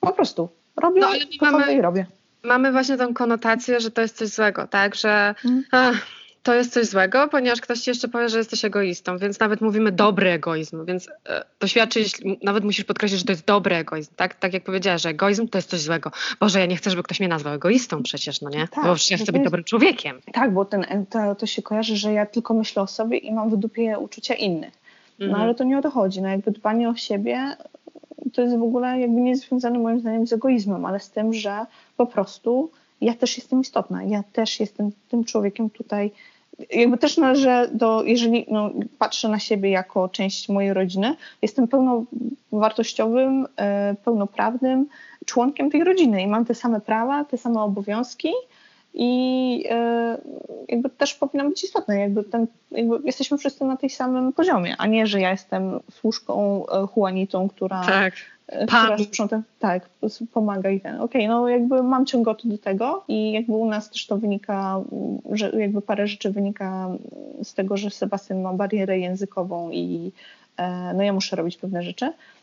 po 0.00 0.12
prostu 0.12 0.48
robię, 0.76 1.00
no, 1.00 1.06
ale 1.06 1.18
mamy, 1.40 1.74
i 1.74 1.80
robię. 1.80 2.06
Mamy 2.42 2.72
właśnie 2.72 2.96
tą 2.96 3.14
konotację, 3.14 3.80
że 3.80 3.90
to 3.90 4.00
jest 4.00 4.16
coś 4.16 4.28
złego, 4.28 4.66
tak, 4.66 4.94
że... 4.94 5.34
Mm. 5.44 5.64
Ach, 5.70 6.06
to 6.42 6.54
jest 6.54 6.72
coś 6.72 6.86
złego, 6.86 7.28
ponieważ 7.28 7.60
ktoś 7.60 7.80
ci 7.80 7.90
jeszcze 7.90 8.08
powie, 8.08 8.28
że 8.28 8.38
jesteś 8.38 8.64
egoistą, 8.64 9.18
więc 9.18 9.40
nawet 9.40 9.60
mówimy 9.60 9.92
dobry 9.92 10.30
egoizm, 10.30 10.84
więc 10.84 11.08
e, 11.08 11.44
to 11.58 11.66
świadczy, 11.66 12.00
nawet 12.42 12.64
musisz 12.64 12.84
podkreślić, 12.84 13.20
że 13.20 13.26
to 13.26 13.32
jest 13.32 13.46
dobry 13.46 13.76
egoizm, 13.76 14.12
tak? 14.16 14.34
Tak 14.34 14.52
jak 14.52 14.64
powiedziałaś, 14.64 15.02
że 15.02 15.08
egoizm 15.08 15.48
to 15.48 15.58
jest 15.58 15.70
coś 15.70 15.80
złego. 15.80 16.10
Boże, 16.40 16.60
ja 16.60 16.66
nie 16.66 16.76
chcę, 16.76 16.90
żeby 16.90 17.02
ktoś 17.02 17.20
mnie 17.20 17.28
nazwał 17.28 17.54
egoistą 17.54 18.02
przecież, 18.02 18.40
no 18.40 18.50
nie? 18.50 18.68
Tak, 18.68 18.84
bo 18.84 18.94
ja 19.10 19.16
chcę 19.16 19.32
być 19.32 19.42
dobrym 19.44 19.64
człowiekiem. 19.64 20.20
Tak, 20.32 20.54
bo 20.54 20.64
ten, 20.64 21.06
to, 21.10 21.34
to 21.34 21.46
się 21.46 21.62
kojarzy, 21.62 21.96
że 21.96 22.12
ja 22.12 22.26
tylko 22.26 22.54
myślę 22.54 22.82
o 22.82 22.86
sobie 22.86 23.18
i 23.18 23.32
mam 23.32 23.50
w 23.50 23.56
dupie 23.56 23.98
uczucia 23.98 24.34
innych. 24.34 24.74
No 25.18 25.26
mhm. 25.26 25.42
ale 25.42 25.54
to 25.54 25.64
nie 25.64 25.78
o 25.78 25.82
to 25.82 25.90
chodzi, 25.90 26.22
no 26.22 26.28
jakby 26.28 26.50
dbanie 26.50 26.88
o 26.88 26.94
siebie 26.94 27.56
to 28.32 28.42
jest 28.42 28.58
w 28.58 28.62
ogóle 28.62 29.00
jakby 29.00 29.20
nie 29.20 29.36
związane 29.36 29.78
moim 29.78 30.00
zdaniem 30.00 30.26
z 30.26 30.32
egoizmem, 30.32 30.84
ale 30.84 31.00
z 31.00 31.10
tym, 31.10 31.34
że 31.34 31.66
po 31.96 32.06
prostu 32.06 32.70
ja 33.00 33.14
też 33.14 33.36
jestem 33.36 33.60
istotna, 33.60 34.04
ja 34.04 34.22
też 34.32 34.60
jestem 34.60 34.90
tym 35.08 35.24
człowiekiem 35.24 35.70
tutaj, 35.70 36.12
jakby 36.70 36.98
też 36.98 37.16
należę 37.16 37.68
do, 37.72 38.02
jeżeli 38.04 38.46
no, 38.50 38.70
patrzę 38.98 39.28
na 39.28 39.38
siebie 39.38 39.70
jako 39.70 40.08
część 40.08 40.48
mojej 40.48 40.74
rodziny, 40.74 41.16
jestem 41.42 41.68
pełnowartościowym, 41.68 43.46
e, 43.56 43.94
pełnoprawnym 44.04 44.86
członkiem 45.26 45.70
tej 45.70 45.84
rodziny 45.84 46.22
i 46.22 46.26
mam 46.26 46.44
te 46.44 46.54
same 46.54 46.80
prawa, 46.80 47.24
te 47.24 47.38
same 47.38 47.62
obowiązki 47.62 48.28
i 48.94 49.64
e, 49.70 50.18
jakby 50.68 50.90
też 50.90 51.14
powinna 51.14 51.48
być 51.48 51.64
istotne, 51.64 52.00
jakby, 52.00 52.24
ten, 52.24 52.46
jakby 52.70 52.98
jesteśmy 53.04 53.38
wszyscy 53.38 53.64
na 53.64 53.76
tej 53.76 53.90
samym 53.90 54.32
poziomie, 54.32 54.74
a 54.78 54.86
nie, 54.86 55.06
że 55.06 55.20
ja 55.20 55.30
jestem 55.30 55.80
służką 55.90 56.64
e, 56.66 56.86
Juanitą, 56.96 57.48
która 57.48 57.84
tak. 57.86 58.14
E, 58.46 58.66
która 58.66 58.98
sprząta, 58.98 59.42
tak, 59.58 59.88
pomaga 60.32 60.70
i 60.70 60.80
ten. 60.80 61.00
Okej, 61.00 61.26
okay, 61.26 61.28
no 61.28 61.48
jakby 61.48 61.82
mam 61.82 62.06
ciągoty 62.06 62.48
do 62.48 62.58
tego 62.58 63.04
i 63.08 63.32
jakby 63.32 63.52
u 63.52 63.66
nas 63.66 63.90
też 63.90 64.06
to 64.06 64.18
wynika, 64.18 64.80
że 65.32 65.52
jakby 65.58 65.82
parę 65.82 66.06
rzeczy 66.06 66.30
wynika 66.30 66.88
z 67.42 67.54
tego, 67.54 67.76
że 67.76 67.90
Sebastian 67.90 68.42
ma 68.42 68.52
barierę 68.52 68.98
językową 68.98 69.70
i 69.70 70.12
no 70.94 71.02
ja 71.02 71.12
muszę 71.12 71.36
robić 71.36 71.56
pewne 71.56 71.82
rzeczy, 71.82 72.12
E, 72.12 72.41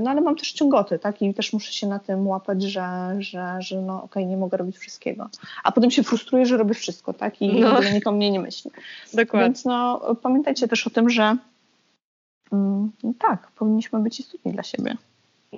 no 0.00 0.10
ale 0.10 0.20
mam 0.20 0.36
też 0.36 0.52
ciągoty, 0.52 0.98
tak? 0.98 1.22
I 1.22 1.34
też 1.34 1.52
muszę 1.52 1.72
się 1.72 1.86
na 1.86 1.98
tym 1.98 2.26
łapać, 2.26 2.62
że, 2.62 3.16
że, 3.18 3.56
że 3.60 3.82
no 3.82 3.96
okej, 3.96 4.22
okay, 4.22 4.26
nie 4.26 4.36
mogę 4.36 4.56
robić 4.56 4.78
wszystkiego. 4.78 5.28
A 5.64 5.72
potem 5.72 5.90
się 5.90 6.02
frustruję, 6.02 6.46
że 6.46 6.56
robię 6.56 6.74
wszystko, 6.74 7.12
tak? 7.12 7.42
I 7.42 7.60
no. 7.60 7.80
nikt 7.94 8.06
o 8.06 8.12
mnie 8.12 8.30
nie 8.30 8.40
myśli. 8.40 8.70
Dokładnie. 9.14 9.46
Więc 9.46 9.64
no 9.64 10.00
pamiętajcie 10.22 10.68
też 10.68 10.86
o 10.86 10.90
tym, 10.90 11.10
że 11.10 11.36
mm, 12.52 12.92
tak, 13.18 13.50
powinniśmy 13.50 13.98
być 14.00 14.20
istotni 14.20 14.52
dla 14.52 14.62
siebie. 14.62 14.96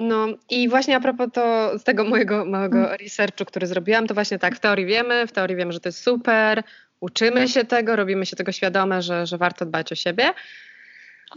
No 0.00 0.26
i 0.50 0.68
właśnie 0.68 0.96
a 0.96 1.00
propos 1.00 1.28
to, 1.32 1.78
z 1.78 1.84
tego 1.84 2.04
mojego 2.04 2.44
małego 2.44 2.78
mm. 2.78 2.96
researchu, 3.00 3.44
który 3.44 3.66
zrobiłam, 3.66 4.06
to 4.06 4.14
właśnie 4.14 4.38
tak, 4.38 4.56
w 4.56 4.60
teorii 4.60 4.86
wiemy, 4.86 5.26
w 5.26 5.32
teorii 5.32 5.56
wiemy, 5.56 5.72
że 5.72 5.80
to 5.80 5.88
jest 5.88 6.02
super, 6.02 6.62
uczymy 7.00 7.48
się 7.48 7.64
tego, 7.64 7.96
robimy 7.96 8.26
się 8.26 8.36
tego 8.36 8.52
świadome, 8.52 9.02
że, 9.02 9.26
że 9.26 9.38
warto 9.38 9.66
dbać 9.66 9.92
o 9.92 9.94
siebie. 9.94 10.30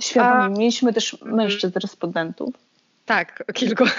Świadomie. 0.01 0.43
A... 0.43 0.49
Mieliśmy 0.49 0.93
też 0.93 1.17
mężczyzn 1.21 1.79
respondentów. 1.79 2.55
Tak, 3.05 3.43
kilku. 3.53 3.83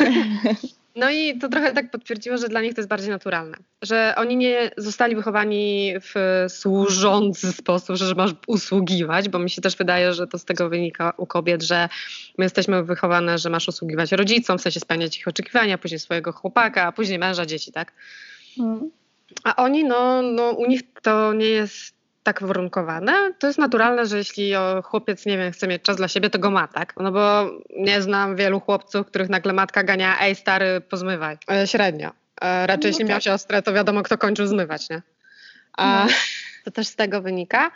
No 0.96 1.10
i 1.10 1.38
to 1.38 1.48
trochę 1.48 1.72
tak 1.72 1.90
potwierdziło, 1.90 2.38
że 2.38 2.48
dla 2.48 2.60
nich 2.60 2.74
to 2.74 2.80
jest 2.80 2.88
bardziej 2.88 3.10
naturalne. 3.10 3.56
Że 3.82 4.14
oni 4.16 4.36
nie 4.36 4.70
zostali 4.76 5.16
wychowani 5.16 5.92
w 6.00 6.44
służący 6.48 7.52
sposób, 7.52 7.96
że 7.96 8.14
masz 8.14 8.30
usługiwać, 8.46 9.28
bo 9.28 9.38
mi 9.38 9.50
się 9.50 9.62
też 9.62 9.76
wydaje, 9.76 10.14
że 10.14 10.26
to 10.26 10.38
z 10.38 10.44
tego 10.44 10.68
wynika 10.68 11.12
u 11.16 11.26
kobiet, 11.26 11.62
że 11.62 11.88
my 12.38 12.44
jesteśmy 12.44 12.84
wychowane, 12.84 13.38
że 13.38 13.50
masz 13.50 13.68
usługiwać 13.68 14.12
rodzicom, 14.12 14.58
w 14.58 14.62
sensie 14.62 14.80
spełniać 14.80 15.18
ich 15.18 15.28
oczekiwania, 15.28 15.78
później 15.78 15.98
swojego 15.98 16.32
chłopaka, 16.32 16.82
a 16.82 16.92
później 16.92 17.18
męża, 17.18 17.46
dzieci, 17.46 17.72
tak? 17.72 17.92
Hmm. 18.56 18.90
A 19.44 19.56
oni, 19.56 19.84
no, 19.84 20.22
no, 20.22 20.50
u 20.50 20.66
nich 20.66 20.82
to 21.02 21.32
nie 21.32 21.48
jest 21.48 21.94
tak 22.22 22.42
warunkowane. 22.42 23.32
To 23.38 23.46
jest 23.46 23.58
naturalne, 23.58 24.06
że 24.06 24.18
jeśli 24.18 24.52
chłopiec, 24.84 25.26
nie 25.26 25.38
wiem, 25.38 25.52
chce 25.52 25.68
mieć 25.68 25.82
czas 25.82 25.96
dla 25.96 26.08
siebie, 26.08 26.30
to 26.30 26.38
go 26.38 26.50
ma, 26.50 26.68
tak? 26.68 26.94
No 27.00 27.12
bo 27.12 27.50
nie 27.76 28.02
znam 28.02 28.36
wielu 28.36 28.60
chłopców, 28.60 29.06
których 29.06 29.28
nagle 29.28 29.52
matka 29.52 29.82
gania, 29.82 30.20
ej 30.20 30.34
stary, 30.34 30.80
pozmywaj. 30.80 31.38
E, 31.50 31.66
średnio. 31.66 32.10
E, 32.40 32.66
raczej 32.66 32.82
no 32.82 32.88
jeśli 32.88 33.04
tak. 33.04 33.10
miał 33.10 33.20
siostrę, 33.20 33.62
to 33.62 33.72
wiadomo, 33.72 34.02
kto 34.02 34.18
kończył 34.18 34.46
zmywać, 34.46 34.90
nie? 34.90 35.02
A, 35.72 36.04
no. 36.06 36.12
To 36.64 36.70
też 36.70 36.86
z 36.86 36.96
tego 36.96 37.22
wynika, 37.22 37.70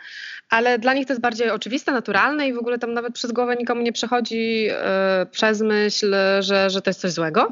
ale 0.49 0.79
dla 0.79 0.93
nich 0.93 1.07
to 1.07 1.13
jest 1.13 1.21
bardziej 1.21 1.49
oczywiste, 1.49 1.91
naturalne 1.91 2.47
i 2.47 2.53
w 2.53 2.57
ogóle 2.57 2.79
tam 2.79 2.93
nawet 2.93 3.13
przez 3.13 3.31
głowę 3.31 3.55
nikomu 3.55 3.81
nie 3.81 3.93
przechodzi 3.93 4.67
e, 4.71 5.25
przez 5.31 5.61
myśl, 5.61 6.15
że, 6.39 6.69
że 6.69 6.81
to 6.81 6.89
jest 6.89 7.01
coś 7.01 7.11
złego. 7.11 7.49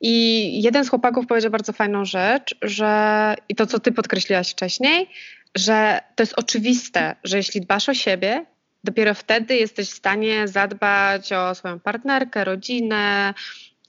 I 0.00 0.62
jeden 0.62 0.84
z 0.84 0.88
chłopaków 0.88 1.26
powiedział 1.26 1.50
bardzo 1.50 1.72
fajną 1.72 2.04
rzecz, 2.04 2.56
że 2.62 3.34
i 3.48 3.54
to, 3.54 3.66
co 3.66 3.80
ty 3.80 3.92
podkreśliłaś 3.92 4.52
wcześniej, 4.52 5.08
że 5.54 6.00
to 6.16 6.22
jest 6.22 6.34
oczywiste, 6.36 7.16
że 7.24 7.36
jeśli 7.36 7.60
dbasz 7.60 7.88
o 7.88 7.94
siebie, 7.94 8.46
dopiero 8.84 9.14
wtedy 9.14 9.56
jesteś 9.56 9.90
w 9.90 9.94
stanie 9.94 10.48
zadbać 10.48 11.32
o 11.32 11.54
swoją 11.54 11.80
partnerkę, 11.80 12.44
rodzinę, 12.44 13.34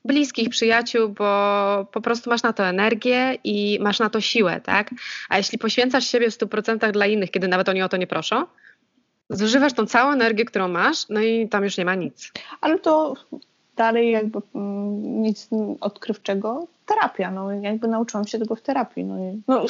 bliskich, 0.05 0.49
przyjaciół, 0.49 1.09
bo 1.09 1.87
po 1.91 2.01
prostu 2.01 2.29
masz 2.29 2.43
na 2.43 2.53
to 2.53 2.65
energię 2.65 3.37
i 3.43 3.79
masz 3.81 3.99
na 3.99 4.09
to 4.09 4.21
siłę, 4.21 4.61
tak? 4.61 4.89
A 5.29 5.37
jeśli 5.37 5.57
poświęcasz 5.57 6.07
siebie 6.07 6.31
w 6.31 6.37
100% 6.37 6.91
dla 6.91 7.05
innych, 7.05 7.31
kiedy 7.31 7.47
nawet 7.47 7.69
oni 7.69 7.81
o 7.81 7.89
to 7.89 7.97
nie 7.97 8.07
proszą, 8.07 8.45
zużywasz 9.29 9.73
tą 9.73 9.85
całą 9.85 10.11
energię, 10.11 10.45
którą 10.45 10.67
masz, 10.67 11.09
no 11.09 11.21
i 11.21 11.49
tam 11.49 11.63
już 11.63 11.77
nie 11.77 11.85
ma 11.85 11.95
nic. 11.95 12.31
Ale 12.61 12.79
to 12.79 13.13
dalej 13.75 14.11
jakby 14.11 14.39
mm, 14.55 15.21
nic 15.21 15.49
odkrywczego. 15.81 16.67
Terapia, 16.89 17.31
no 17.31 17.51
jakby 17.51 17.87
nauczyłam 17.87 18.27
się 18.27 18.39
tego 18.39 18.55
w 18.55 18.61
terapii. 18.61 19.03
No, 19.03 19.15
no 19.47 19.65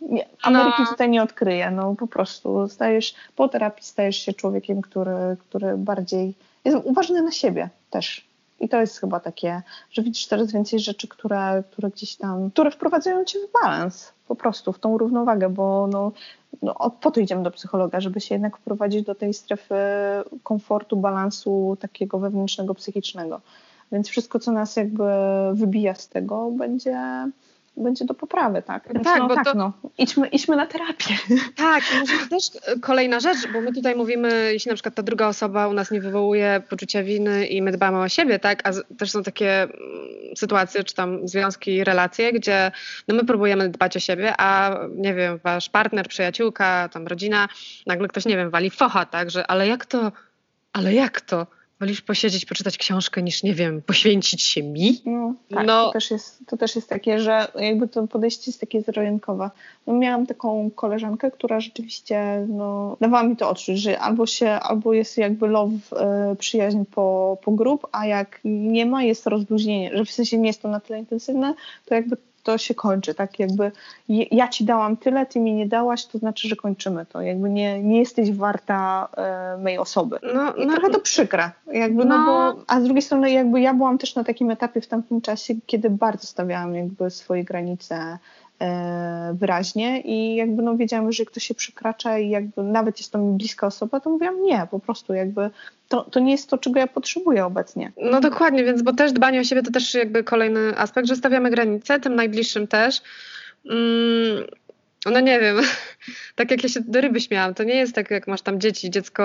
nie, 0.00 0.26
Ameryki 0.42 0.82
no. 0.82 0.86
tutaj 0.86 1.10
nie 1.10 1.22
odkryję, 1.22 1.70
no 1.70 1.94
po 1.94 2.06
prostu 2.06 2.68
stajesz, 2.68 3.14
po 3.36 3.48
terapii 3.48 3.84
stajesz 3.84 4.16
się 4.16 4.32
człowiekiem, 4.32 4.82
który, 4.82 5.36
który 5.48 5.76
bardziej 5.76 6.34
jest 6.64 6.78
uważny 6.84 7.22
na 7.22 7.30
siebie 7.30 7.68
też. 7.90 8.24
I 8.60 8.68
to 8.68 8.80
jest 8.80 9.00
chyba 9.00 9.20
takie, 9.20 9.62
że 9.90 10.02
widzisz 10.02 10.26
coraz 10.26 10.52
więcej 10.52 10.80
rzeczy, 10.80 11.08
które, 11.08 11.62
które 11.72 11.90
gdzieś 11.90 12.16
tam, 12.16 12.50
które 12.50 12.70
wprowadzają 12.70 13.24
cię 13.24 13.38
w 13.38 13.62
balans, 13.62 14.12
po 14.28 14.34
prostu 14.34 14.72
w 14.72 14.78
tą 14.78 14.98
równowagę, 14.98 15.48
bo 15.48 15.86
no, 15.86 16.12
no, 16.62 16.74
po 17.00 17.10
to 17.10 17.20
idziemy 17.20 17.42
do 17.42 17.50
psychologa, 17.50 18.00
żeby 18.00 18.20
się 18.20 18.34
jednak 18.34 18.56
wprowadzić 18.56 19.06
do 19.06 19.14
tej 19.14 19.34
strefy 19.34 19.74
komfortu, 20.42 20.96
balansu 20.96 21.76
takiego 21.80 22.18
wewnętrznego, 22.18 22.74
psychicznego. 22.74 23.40
Więc 23.92 24.08
wszystko, 24.08 24.38
co 24.38 24.52
nas 24.52 24.76
jakby 24.76 25.04
wybija 25.54 25.94
z 25.94 26.08
tego, 26.08 26.50
będzie 26.50 26.98
będzie 27.76 28.04
do 28.04 28.14
poprawy, 28.14 28.62
tak? 28.62 28.88
Więc 28.94 29.04
tak, 29.04 29.18
no, 29.18 29.34
tak, 29.34 29.44
to... 29.44 29.54
no. 29.54 29.72
Idźmy, 29.98 30.28
idźmy 30.28 30.56
na 30.56 30.66
terapię. 30.66 31.14
Tak, 31.56 31.82
i 31.94 31.98
może 31.98 32.12
też 32.30 32.44
kolejna 32.80 33.20
rzecz, 33.20 33.38
bo 33.52 33.60
my 33.60 33.72
tutaj 33.72 33.96
mówimy, 33.96 34.52
jeśli 34.52 34.68
na 34.68 34.74
przykład 34.74 34.94
ta 34.94 35.02
druga 35.02 35.28
osoba 35.28 35.68
u 35.68 35.72
nas 35.72 35.90
nie 35.90 36.00
wywołuje 36.00 36.62
poczucia 36.70 37.02
winy 37.02 37.46
i 37.46 37.62
my 37.62 37.72
dbamy 37.72 37.98
o 37.98 38.08
siebie, 38.08 38.38
tak? 38.38 38.68
A 38.68 38.72
też 38.98 39.10
są 39.10 39.22
takie 39.22 39.62
mm, 39.62 39.72
sytuacje, 40.36 40.84
czy 40.84 40.94
tam 40.94 41.28
związki, 41.28 41.84
relacje, 41.84 42.32
gdzie 42.32 42.72
no 43.08 43.14
my 43.14 43.24
próbujemy 43.24 43.68
dbać 43.68 43.96
o 43.96 44.00
siebie, 44.00 44.34
a 44.38 44.78
nie 44.96 45.14
wiem, 45.14 45.40
wasz 45.44 45.68
partner, 45.68 46.08
przyjaciółka, 46.08 46.88
tam 46.92 47.06
rodzina, 47.06 47.48
nagle 47.86 48.08
ktoś, 48.08 48.24
nie 48.24 48.36
wiem, 48.36 48.50
wali 48.50 48.70
focha, 48.70 49.06
tak? 49.06 49.30
Że 49.30 49.46
ale 49.46 49.68
jak 49.68 49.86
to, 49.86 50.12
ale 50.72 50.94
jak 50.94 51.20
to? 51.20 51.46
Wolisz 51.82 52.00
posiedzieć, 52.00 52.44
poczytać 52.44 52.78
książkę, 52.78 53.22
niż, 53.22 53.42
nie 53.42 53.54
wiem, 53.54 53.82
poświęcić 53.82 54.42
się 54.42 54.62
mi? 54.62 55.02
No, 55.04 55.34
tak, 55.54 55.66
no. 55.66 55.86
To, 55.86 55.92
też 55.92 56.10
jest, 56.10 56.38
to 56.46 56.56
też 56.56 56.76
jest 56.76 56.88
takie, 56.88 57.20
że 57.20 57.46
jakby 57.54 57.88
to 57.88 58.06
podejście 58.06 58.50
jest 58.50 58.60
takie 58.60 58.82
zero 58.82 59.02
No, 59.86 59.94
miałam 59.94 60.26
taką 60.26 60.70
koleżankę, 60.70 61.30
która 61.30 61.60
rzeczywiście 61.60 62.46
no, 62.48 62.96
dawała 63.00 63.22
mi 63.22 63.36
to 63.36 63.50
odczuć, 63.50 63.78
że 63.78 63.98
albo 63.98 64.26
się, 64.26 64.50
albo 64.50 64.92
jest 64.92 65.18
jakby 65.18 65.48
love, 65.48 65.76
y, 66.32 66.36
przyjaźń 66.36 66.82
po, 66.94 67.38
po 67.44 67.52
grup, 67.52 67.86
a 67.92 68.06
jak 68.06 68.40
nie 68.44 68.86
ma, 68.86 69.02
jest 69.02 69.26
rozluźnienie, 69.26 69.90
że 69.96 70.04
w 70.04 70.10
sensie 70.10 70.38
nie 70.38 70.46
jest 70.46 70.62
to 70.62 70.68
na 70.68 70.80
tyle 70.80 70.98
intensywne, 70.98 71.54
to 71.86 71.94
jakby 71.94 72.16
to 72.42 72.58
się 72.58 72.74
kończy, 72.74 73.14
tak 73.14 73.38
jakby 73.38 73.72
ja 74.08 74.48
ci 74.48 74.64
dałam 74.64 74.96
tyle, 74.96 75.26
ty 75.26 75.40
mi 75.40 75.54
nie 75.54 75.66
dałaś, 75.66 76.06
to 76.06 76.18
znaczy, 76.18 76.48
że 76.48 76.56
kończymy 76.56 77.06
to, 77.06 77.20
jakby 77.20 77.50
nie, 77.50 77.82
nie 77.82 77.98
jesteś 77.98 78.32
warta 78.32 79.08
e, 79.16 79.58
mojej 79.62 79.78
osoby. 79.78 80.18
No, 80.34 80.54
I 80.54 80.66
no, 80.66 80.72
trochę 80.72 80.90
to 80.90 81.00
przykre, 81.00 81.50
jakby, 81.72 82.04
no. 82.04 82.18
no. 82.18 82.26
bo, 82.26 82.62
a 82.66 82.80
z 82.80 82.84
drugiej 82.84 83.02
strony 83.02 83.30
jakby 83.30 83.60
ja 83.60 83.74
byłam 83.74 83.98
też 83.98 84.14
na 84.14 84.24
takim 84.24 84.50
etapie 84.50 84.80
w 84.80 84.86
tamtym 84.86 85.20
czasie, 85.20 85.54
kiedy 85.66 85.90
bardzo 85.90 86.26
stawiałam 86.26 86.74
jakby 86.74 87.10
swoje 87.10 87.44
granice 87.44 88.18
wyraźnie 89.34 90.00
i 90.00 90.36
jakby 90.36 90.62
no 90.62 90.76
wiedziałam, 90.76 91.12
że 91.12 91.24
ktoś 91.24 91.44
się 91.44 91.54
przekracza 91.54 92.18
i 92.18 92.30
jakby 92.30 92.62
nawet 92.62 92.98
jest 92.98 93.12
to 93.12 93.18
mi 93.18 93.36
bliska 93.36 93.66
osoba, 93.66 94.00
to 94.00 94.10
mówiłam 94.10 94.42
nie, 94.42 94.66
po 94.70 94.80
prostu 94.80 95.14
jakby 95.14 95.50
to, 95.88 96.02
to 96.02 96.20
nie 96.20 96.32
jest 96.32 96.50
to, 96.50 96.58
czego 96.58 96.80
ja 96.80 96.86
potrzebuję 96.86 97.44
obecnie. 97.44 97.92
No 97.96 98.20
dokładnie, 98.20 98.64
więc 98.64 98.82
bo 98.82 98.92
też 98.92 99.12
dbanie 99.12 99.40
o 99.40 99.44
siebie 99.44 99.62
to 99.62 99.70
też 99.70 99.94
jakby 99.94 100.24
kolejny 100.24 100.78
aspekt, 100.78 101.08
że 101.08 101.16
stawiamy 101.16 101.50
granice, 101.50 102.00
tym 102.00 102.14
najbliższym 102.14 102.66
też. 102.66 103.02
Mm, 103.70 104.44
no 105.10 105.20
nie 105.20 105.40
wiem, 105.40 105.56
tak 106.34 106.50
jak 106.50 106.62
ja 106.62 106.68
się 106.68 106.80
do 106.80 107.00
ryby 107.00 107.20
śmiałam, 107.20 107.54
to 107.54 107.64
nie 107.64 107.74
jest 107.74 107.94
tak 107.94 108.10
jak 108.10 108.26
masz 108.26 108.42
tam 108.42 108.60
dzieci, 108.60 108.90
dziecko 108.90 109.22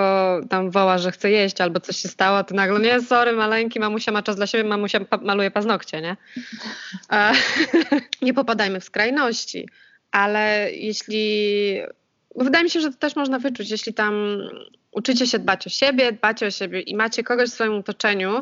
tam 0.50 0.72
woła, 0.72 0.98
że 0.98 1.12
chce 1.12 1.32
jeść 1.32 1.62
albo 1.62 1.80
coś 1.80 1.98
się 1.98 2.08
stało, 2.08 2.44
to 2.44 2.56
nagle 2.56 2.80
nie, 2.80 3.02
sorry 3.02 3.32
maleńki, 3.32 3.80
mamusia 3.80 4.12
ma 4.12 4.24
czas 4.24 4.36
dla 4.36 4.48
siebie, 4.48 4.64
mamusia 4.64 5.00
maluje 5.22 5.52
paznokcie, 5.52 6.02
nie? 6.02 6.18
A, 7.10 7.34
nie 8.22 8.34
popadajmy 8.34 8.80
w 8.80 8.84
skrajności, 8.84 9.70
ale 10.12 10.72
jeśli, 10.72 11.82
wydaje 12.44 12.64
mi 12.64 12.70
się, 12.70 12.82
że 12.82 12.92
to 12.92 12.98
też 12.98 13.16
można 13.16 13.40
wyczuć, 13.40 13.72
jeśli 13.72 13.94
tam 13.94 14.38
uczycie 14.92 15.28
się 15.28 15.40
dbać 15.40 15.68
o 15.68 15.70
siebie, 15.70 16.12
dbacie 16.12 16.48
o 16.48 16.52
siebie 16.52 16.82
i 16.82 16.96
macie 16.96 17.24
kogoś 17.24 17.50
w 17.50 17.54
swoim 17.54 17.74
otoczeniu, 17.74 18.40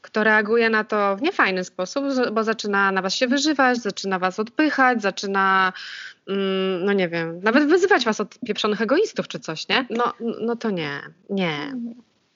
kto 0.00 0.24
reaguje 0.24 0.70
na 0.70 0.84
to 0.84 1.16
w 1.16 1.22
niefajny 1.22 1.64
sposób, 1.64 2.04
bo 2.32 2.44
zaczyna 2.44 2.92
na 2.92 3.02
was 3.02 3.14
się 3.14 3.26
wyżywać, 3.26 3.78
zaczyna 3.78 4.18
was 4.18 4.40
odpychać, 4.40 5.02
zaczyna 5.02 5.72
Mm, 6.28 6.84
no 6.84 6.92
nie 6.92 7.08
wiem, 7.08 7.40
nawet 7.42 7.68
wyzywać 7.68 8.04
was 8.04 8.20
od 8.20 8.38
pieprzonych 8.38 8.80
egoistów 8.80 9.28
czy 9.28 9.40
coś, 9.40 9.68
nie? 9.68 9.86
No, 9.90 10.12
no 10.40 10.56
to 10.56 10.70
nie, 10.70 11.00
nie. 11.30 11.76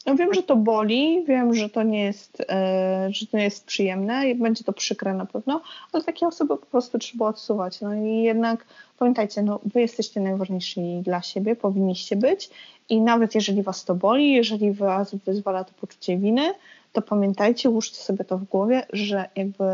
No 0.08 0.14
wiem, 0.14 0.34
że 0.34 0.42
to 0.42 0.56
boli, 0.56 1.24
wiem, 1.24 1.54
że 1.54 1.68
to 1.68 1.82
nie 1.82 2.04
jest, 2.04 2.42
e, 2.48 3.08
że 3.12 3.26
to 3.26 3.36
nie 3.36 3.44
jest 3.44 3.66
przyjemne 3.66 4.34
będzie 4.34 4.64
to 4.64 4.72
przykre 4.72 5.14
na 5.14 5.26
pewno, 5.26 5.60
ale 5.92 6.04
takie 6.04 6.26
osoby 6.26 6.56
po 6.56 6.66
prostu 6.66 6.98
trzeba 6.98 7.26
odsuwać. 7.26 7.80
No 7.80 7.94
i 7.94 8.22
jednak 8.22 8.64
pamiętajcie, 8.98 9.42
no 9.42 9.60
wy 9.64 9.80
jesteście 9.80 10.20
najważniejsi 10.20 11.00
dla 11.02 11.22
siebie, 11.22 11.56
powinniście 11.56 12.16
być 12.16 12.50
i 12.88 13.00
nawet 13.00 13.34
jeżeli 13.34 13.62
was 13.62 13.84
to 13.84 13.94
boli, 13.94 14.32
jeżeli 14.32 14.72
was 14.72 15.14
wyzwala 15.14 15.64
to 15.64 15.72
poczucie 15.80 16.16
winy, 16.16 16.52
to 16.92 17.02
pamiętajcie, 17.02 17.70
łóżcie 17.70 17.96
sobie 17.96 18.24
to 18.24 18.38
w 18.38 18.44
głowie, 18.44 18.86
że 18.92 19.28
jakby 19.36 19.64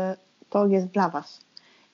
to 0.49 0.67
jest 0.67 0.87
dla 0.87 1.09
was. 1.09 1.41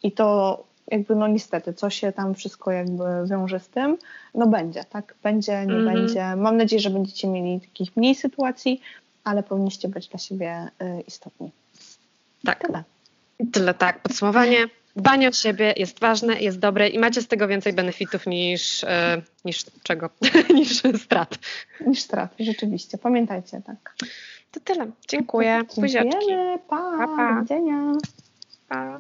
I 0.04 0.12
to 0.12 0.64
jakby 0.92 1.16
no 1.16 1.28
niestety, 1.28 1.74
co 1.74 1.90
się 1.90 2.12
tam 2.12 2.36
wszystko 2.36 2.72
jakby 2.72 3.04
wiąże 3.30 3.60
z 3.60 3.68
tym, 3.68 3.98
no 4.36 4.48
będzie, 4.48 4.84
tak? 4.84 5.16
Będzie, 5.24 5.52
nie 5.52 5.74
mm 5.74 5.86
-hmm. 5.86 5.94
będzie. 5.94 6.36
Mam 6.36 6.58
nadzieję, 6.58 6.80
że 6.80 6.90
będziecie 6.90 7.28
mieli 7.28 7.62
takich 7.62 7.98
mniej 7.98 8.16
sytuacji, 8.16 8.82
ale 9.24 9.44
powinniście 9.44 9.88
być 9.88 10.08
dla 10.08 10.20
siebie 10.20 10.68
y, 10.82 11.02
istotni. 11.02 11.52
Tak. 12.46 12.60
Tyle. 12.60 12.84
Tyle, 13.52 13.74
tak. 13.74 14.00
Podsumowanie. 14.00 14.68
Dbanie 14.96 15.30
o 15.30 15.32
siebie 15.32 15.74
jest 15.78 16.00
ważne, 16.00 16.42
jest 16.42 16.60
dobre 16.60 16.90
i 16.90 17.00
macie 17.00 17.22
z 17.22 17.28
tego 17.28 17.48
więcej 17.48 17.74
benefitów 17.74 18.28
niż, 18.28 18.84
e, 18.84 19.22
niż 19.46 19.66
czego? 19.84 20.10
niż 20.56 20.84
strat. 21.04 21.40
Niż 21.88 22.02
strat, 22.02 22.36
rzeczywiście. 22.40 22.98
Pamiętajcie, 22.98 23.62
tak. 23.66 23.96
To 24.52 24.60
tyle. 24.60 24.92
Dziękuję. 25.08 25.62
Buziaczki. 25.78 26.12
Dziękujemy. 26.12 26.60
Pa. 26.70 26.98
Pa, 26.98 27.08
pa. 27.08 27.34
Do 27.34 27.42
widzenia. 27.42 27.92
Pa. 28.68 29.00